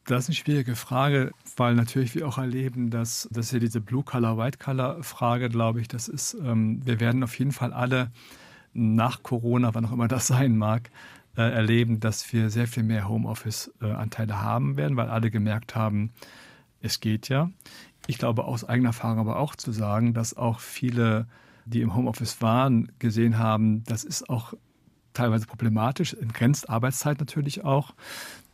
[0.06, 4.38] Das ist eine schwierige Frage, weil natürlich wir auch erleben, dass, dass ja diese Blue-Color,
[4.38, 8.12] White-Color-Frage, glaube ich, das ist, ähm, wir werden auf jeden Fall alle
[8.74, 10.90] nach Corona, wann auch immer das sein mag,
[11.38, 16.12] äh, erleben, dass wir sehr viel mehr Homeoffice-Anteile haben werden, weil alle gemerkt haben,
[16.82, 17.52] es geht ja.
[18.08, 21.28] Ich glaube aus eigener Erfahrung aber auch zu sagen, dass auch viele,
[21.66, 24.54] die im Homeoffice waren, gesehen haben, das ist auch
[25.14, 27.94] teilweise problematisch, in Grenzarbeitszeit natürlich auch.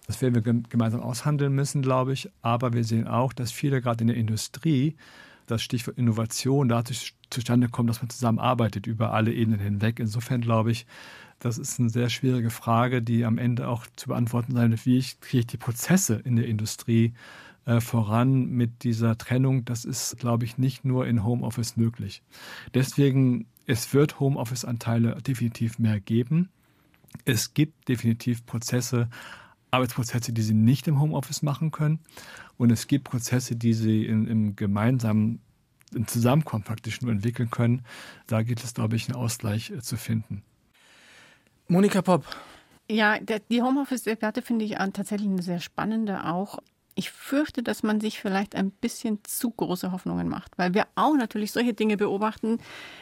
[0.07, 2.29] Das werden wir gemeinsam aushandeln müssen, glaube ich.
[2.41, 4.95] Aber wir sehen auch, dass viele gerade in der Industrie
[5.47, 9.99] das Stichwort Innovation dadurch zustande kommt, dass man zusammenarbeitet über alle Ebenen hinweg.
[9.99, 10.85] Insofern glaube ich,
[11.39, 14.85] das ist eine sehr schwierige Frage, die am Ende auch zu beantworten sein wird.
[14.85, 17.13] Wie kriege ich die Prozesse in der Industrie
[17.65, 19.65] äh, voran mit dieser Trennung?
[19.65, 22.23] Das ist, glaube ich, nicht nur in Homeoffice möglich.
[22.73, 26.49] Deswegen, es wird Homeoffice-Anteile definitiv mehr geben.
[27.25, 29.09] Es gibt definitiv Prozesse,
[29.77, 31.99] Arbeitsprozesse, die sie nicht im Homeoffice machen können.
[32.57, 35.39] Und es gibt Prozesse, die sie in, im gemeinsamen
[35.93, 37.83] im Zusammenkommen praktisch nur entwickeln können.
[38.27, 40.43] Da geht es, glaube ich, einen Ausgleich äh, zu finden.
[41.67, 42.25] Monika Popp.
[42.89, 46.59] Ja, der, die Homeoffice-Debatte finde ich tatsächlich eine sehr spannende auch.
[46.95, 51.15] Ich fürchte, dass man sich vielleicht ein bisschen zu große Hoffnungen macht, weil wir auch
[51.15, 52.57] natürlich solche Dinge beobachten,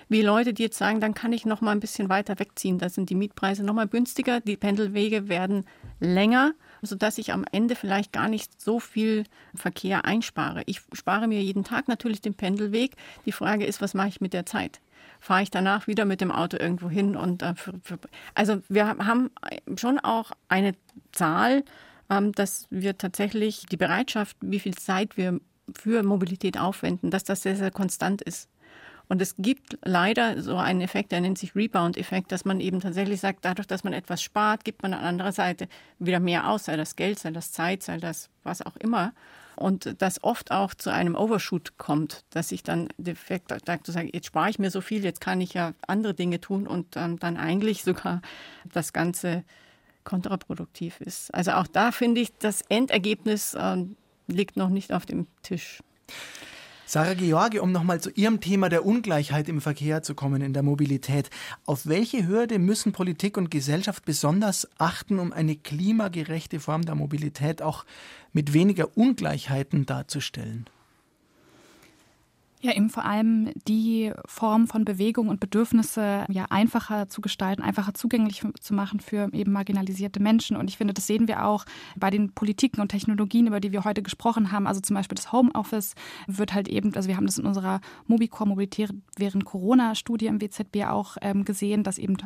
[0.10, 2.78] wie Leute, die jetzt sagen, dann kann ich noch mal ein bisschen weiter wegziehen.
[2.78, 5.66] Da sind die Mietpreise noch mal günstiger, die Pendelwege werden
[6.00, 6.54] länger,
[6.86, 9.24] sodass ich am Ende vielleicht gar nicht so viel
[9.54, 10.64] Verkehr einspare.
[10.66, 12.96] Ich spare mir jeden Tag natürlich den Pendelweg.
[13.26, 14.80] Die Frage ist, was mache ich mit der Zeit?
[15.20, 17.98] Fahre ich danach wieder mit dem Auto irgendwo hin und äh, für, für,
[18.34, 19.32] also wir haben
[19.78, 20.76] schon auch eine
[21.12, 21.64] Zahl
[22.10, 25.40] ähm, dass wir tatsächlich die Bereitschaft, wie viel Zeit wir
[25.74, 28.50] für Mobilität aufwenden, dass das sehr, sehr konstant ist.
[29.08, 33.20] Und es gibt leider so einen Effekt, der nennt sich Rebound-Effekt, dass man eben tatsächlich
[33.22, 35.68] sagt, dadurch, dass man etwas spart, gibt man an anderer Seite
[36.00, 39.14] wieder mehr aus, sei das Geld, sei das Zeit, sei das was auch immer.
[39.56, 43.54] Und das oft auch zu einem Overshoot kommt, dass ich dann defekt
[43.84, 46.68] zu sagen, jetzt spare ich mir so viel, jetzt kann ich ja andere Dinge tun
[46.68, 48.22] und ähm, dann eigentlich sogar
[48.74, 49.44] das Ganze
[50.04, 51.34] kontraproduktiv ist.
[51.34, 53.78] Also auch da finde ich, das Endergebnis äh,
[54.28, 55.82] liegt noch nicht auf dem Tisch.
[56.88, 60.62] Sarah George, um nochmal zu Ihrem Thema der Ungleichheit im Verkehr zu kommen, in der
[60.62, 61.32] Mobilität.
[61.66, 67.64] Auf welche Hürde müssen Politik und Gesellschaft besonders achten, um eine klimagerechte Form der Mobilität
[67.64, 67.86] auch
[68.34, 70.68] mit weniger Ungleichheiten darzustellen?
[72.66, 77.94] Ja, eben vor allem die Form von Bewegung und Bedürfnisse ja einfacher zu gestalten, einfacher
[77.94, 80.58] zugänglich zu machen für eben marginalisierte Menschen.
[80.58, 83.84] Und ich finde, das sehen wir auch bei den Politiken und Technologien, über die wir
[83.84, 84.66] heute gesprochen haben.
[84.66, 85.94] Also zum Beispiel das Homeoffice
[86.26, 90.86] wird halt eben, also wir haben das in unserer Mobicor Mobilität während Corona-Studie im WZB
[90.88, 92.18] auch ähm, gesehen, dass eben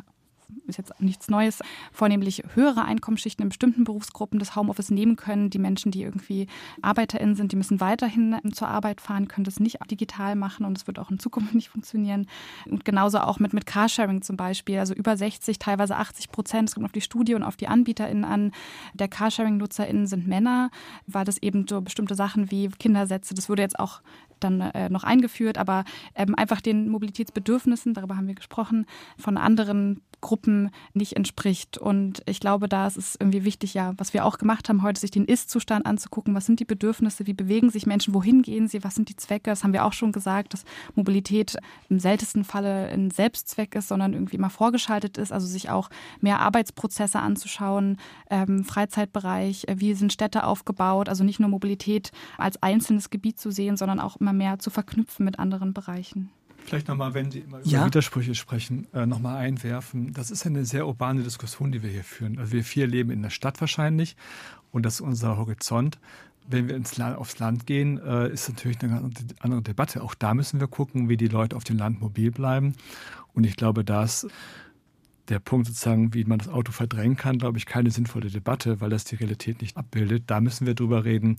[0.66, 1.60] ist jetzt nichts Neues,
[1.92, 5.50] vornehmlich höhere Einkommensschichten in bestimmten Berufsgruppen das Homeoffice nehmen können.
[5.50, 6.46] Die Menschen, die irgendwie
[6.82, 10.86] ArbeiterInnen sind, die müssen weiterhin zur Arbeit fahren, können das nicht digital machen und es
[10.86, 12.26] wird auch in Zukunft nicht funktionieren.
[12.66, 16.74] Und genauso auch mit, mit Carsharing zum Beispiel, also über 60, teilweise 80 Prozent, es
[16.74, 18.52] kommt auf die Studie und auf die AnbieterInnen an,
[18.94, 20.70] der Carsharing-NutzerInnen sind Männer,
[21.06, 24.00] weil das eben so bestimmte Sachen wie Kindersätze, das wurde jetzt auch
[24.40, 25.84] dann äh, noch eingeführt, aber
[26.14, 28.86] ähm, einfach den Mobilitätsbedürfnissen, darüber haben wir gesprochen,
[29.18, 31.78] von anderen Gruppen nicht entspricht.
[31.78, 35.00] Und ich glaube, da ist es irgendwie wichtig, ja, was wir auch gemacht haben heute,
[35.00, 36.34] sich den Ist-Zustand anzugucken.
[36.34, 37.26] Was sind die Bedürfnisse?
[37.26, 38.14] Wie bewegen sich Menschen?
[38.14, 38.84] Wohin gehen sie?
[38.84, 39.50] Was sind die Zwecke?
[39.50, 40.64] Das haben wir auch schon gesagt, dass
[40.94, 41.56] Mobilität
[41.88, 45.32] im seltensten Falle ein Selbstzweck ist, sondern irgendwie mal vorgeschaltet ist.
[45.32, 45.90] Also sich auch
[46.20, 47.98] mehr Arbeitsprozesse anzuschauen,
[48.30, 51.08] ähm, Freizeitbereich, äh, wie sind Städte aufgebaut?
[51.08, 55.24] Also nicht nur Mobilität als einzelnes Gebiet zu sehen, sondern auch immer mehr zu verknüpfen
[55.24, 56.30] mit anderen Bereichen.
[56.64, 57.86] Vielleicht nochmal, wenn Sie immer über ja?
[57.86, 60.12] Widersprüche sprechen, äh, nochmal einwerfen.
[60.12, 62.38] Das ist eine sehr urbane Diskussion, die wir hier führen.
[62.38, 64.16] Also wir vier leben in der Stadt wahrscheinlich
[64.70, 65.98] und das ist unser Horizont.
[66.48, 70.02] Wenn wir ins Land, aufs Land gehen, äh, ist natürlich eine andere Debatte.
[70.02, 72.74] Auch da müssen wir gucken, wie die Leute auf dem Land mobil bleiben.
[73.34, 74.26] Und ich glaube, dass
[75.30, 78.90] der Punkt sozusagen, wie man das Auto verdrängen kann, glaube ich, keine sinnvolle Debatte, weil
[78.90, 80.24] das die Realität nicht abbildet.
[80.26, 81.38] Da müssen wir drüber reden.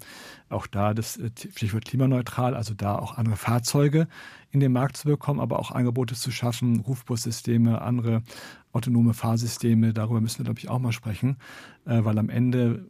[0.50, 4.08] Auch da das äh, Stichwort klimaneutral, also da auch andere Fahrzeuge
[4.52, 8.24] in den Markt zu bekommen, aber auch Angebote zu schaffen, Rufbussysteme, andere
[8.72, 9.94] autonome Fahrsysteme.
[9.94, 11.38] Darüber müssen wir, glaube ich, auch mal sprechen,
[11.86, 12.88] äh, weil am Ende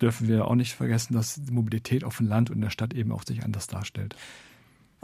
[0.00, 2.94] dürfen wir auch nicht vergessen, dass die Mobilität auf dem Land und in der Stadt
[2.94, 4.16] eben auch sich anders darstellt.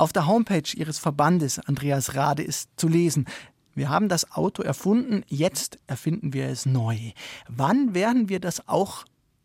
[0.01, 3.27] Auf der Homepage Ihres Verbandes, Andreas Rade, ist zu lesen,
[3.75, 6.97] wir haben das Auto erfunden, jetzt erfinden wir es neu.
[7.49, 9.05] Wann werden wir das auch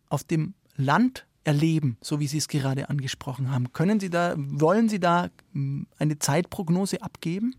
[0.10, 3.72] auf dem Land erleben, so wie Sie es gerade angesprochen haben?
[3.72, 7.56] Können Sie da, wollen Sie da hm, eine Zeitprognose abgeben?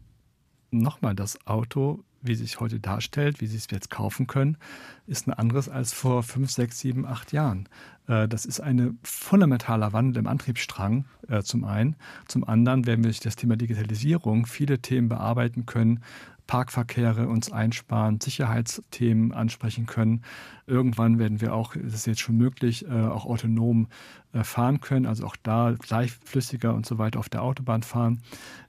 [0.71, 4.59] Nochmal, das Auto, wie es sich heute darstellt, wie Sie es jetzt kaufen können,
[5.07, 7.69] ist ein anderes als vor fünf, sechs, sieben, acht Jahren.
[8.09, 11.97] Äh, das ist ein fundamentaler Wandel im Antriebsstrang äh, zum einen.
[12.27, 16.01] Zum anderen werden wir durch das Thema Digitalisierung viele Themen bearbeiten können,
[16.47, 20.23] Parkverkehre uns einsparen, Sicherheitsthemen ansprechen können.
[20.67, 23.89] Irgendwann werden wir auch, das ist jetzt schon möglich, äh, auch autonom
[24.33, 28.23] äh, fahren können, also auch da gleichflüssiger und so weiter auf der Autobahn fahren.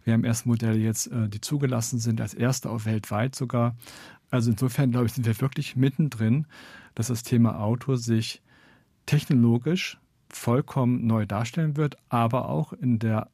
[0.03, 3.75] Wir haben erst Modelle jetzt, äh, die zugelassen sind, als erste auch weltweit sogar.
[4.29, 6.47] Also insofern, glaube ich, sind wir wirklich mittendrin,
[6.95, 8.41] dass das Thema Auto sich
[9.05, 9.99] technologisch
[10.29, 13.29] vollkommen neu darstellen wird, aber auch in der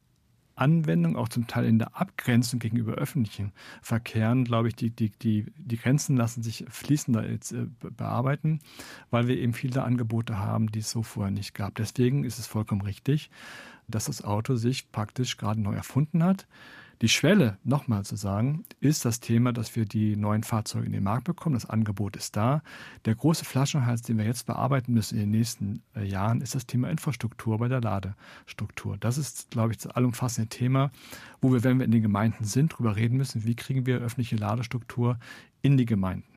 [0.56, 3.52] Anwendung, auch zum Teil in der Abgrenzung gegenüber öffentlichen
[3.82, 8.60] Verkehren, glaube ich, die, die, die, die Grenzen lassen sich fließender jetzt äh, bearbeiten,
[9.10, 11.74] weil wir eben viele Angebote haben, die es so vorher nicht gab.
[11.74, 13.30] Deswegen ist es vollkommen richtig,
[13.88, 16.46] dass das Auto sich praktisch gerade neu erfunden hat.
[17.04, 21.04] Die Schwelle, nochmal zu sagen, ist das Thema, dass wir die neuen Fahrzeuge in den
[21.04, 21.52] Markt bekommen.
[21.52, 22.62] Das Angebot ist da.
[23.04, 26.64] Der große Flaschenhals, den wir jetzt bearbeiten müssen in den nächsten äh, Jahren, ist das
[26.64, 28.96] Thema Infrastruktur bei der Ladestruktur.
[28.96, 30.92] Das ist, glaube ich, das allumfassende Thema,
[31.42, 34.36] wo wir, wenn wir in den Gemeinden sind, darüber reden müssen, wie kriegen wir öffentliche
[34.36, 35.18] Ladestruktur
[35.60, 36.33] in die Gemeinden.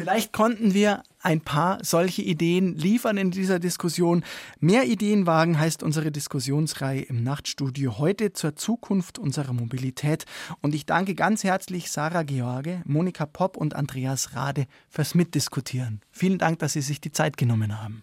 [0.00, 4.24] Vielleicht konnten wir ein paar solche Ideen liefern in dieser Diskussion.
[4.58, 10.24] Mehr Ideen wagen heißt unsere Diskussionsreihe im Nachtstudio heute zur Zukunft unserer Mobilität.
[10.62, 16.00] Und ich danke ganz herzlich Sarah George, Monika Popp und Andreas Rade fürs Mitdiskutieren.
[16.10, 18.02] Vielen Dank, dass Sie sich die Zeit genommen haben.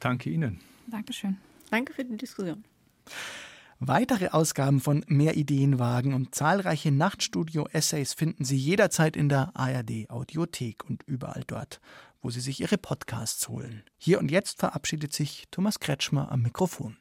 [0.00, 0.60] Danke Ihnen.
[0.88, 1.38] Dankeschön.
[1.70, 2.62] Danke für die Diskussion.
[3.84, 10.84] Weitere Ausgaben von Mehr Ideenwagen und zahlreiche Nachtstudio-Essays finden Sie jederzeit in der ARD Audiothek
[10.88, 11.80] und überall dort,
[12.20, 13.82] wo Sie sich Ihre Podcasts holen.
[13.98, 16.96] Hier und jetzt verabschiedet sich Thomas Kretschmer am Mikrofon.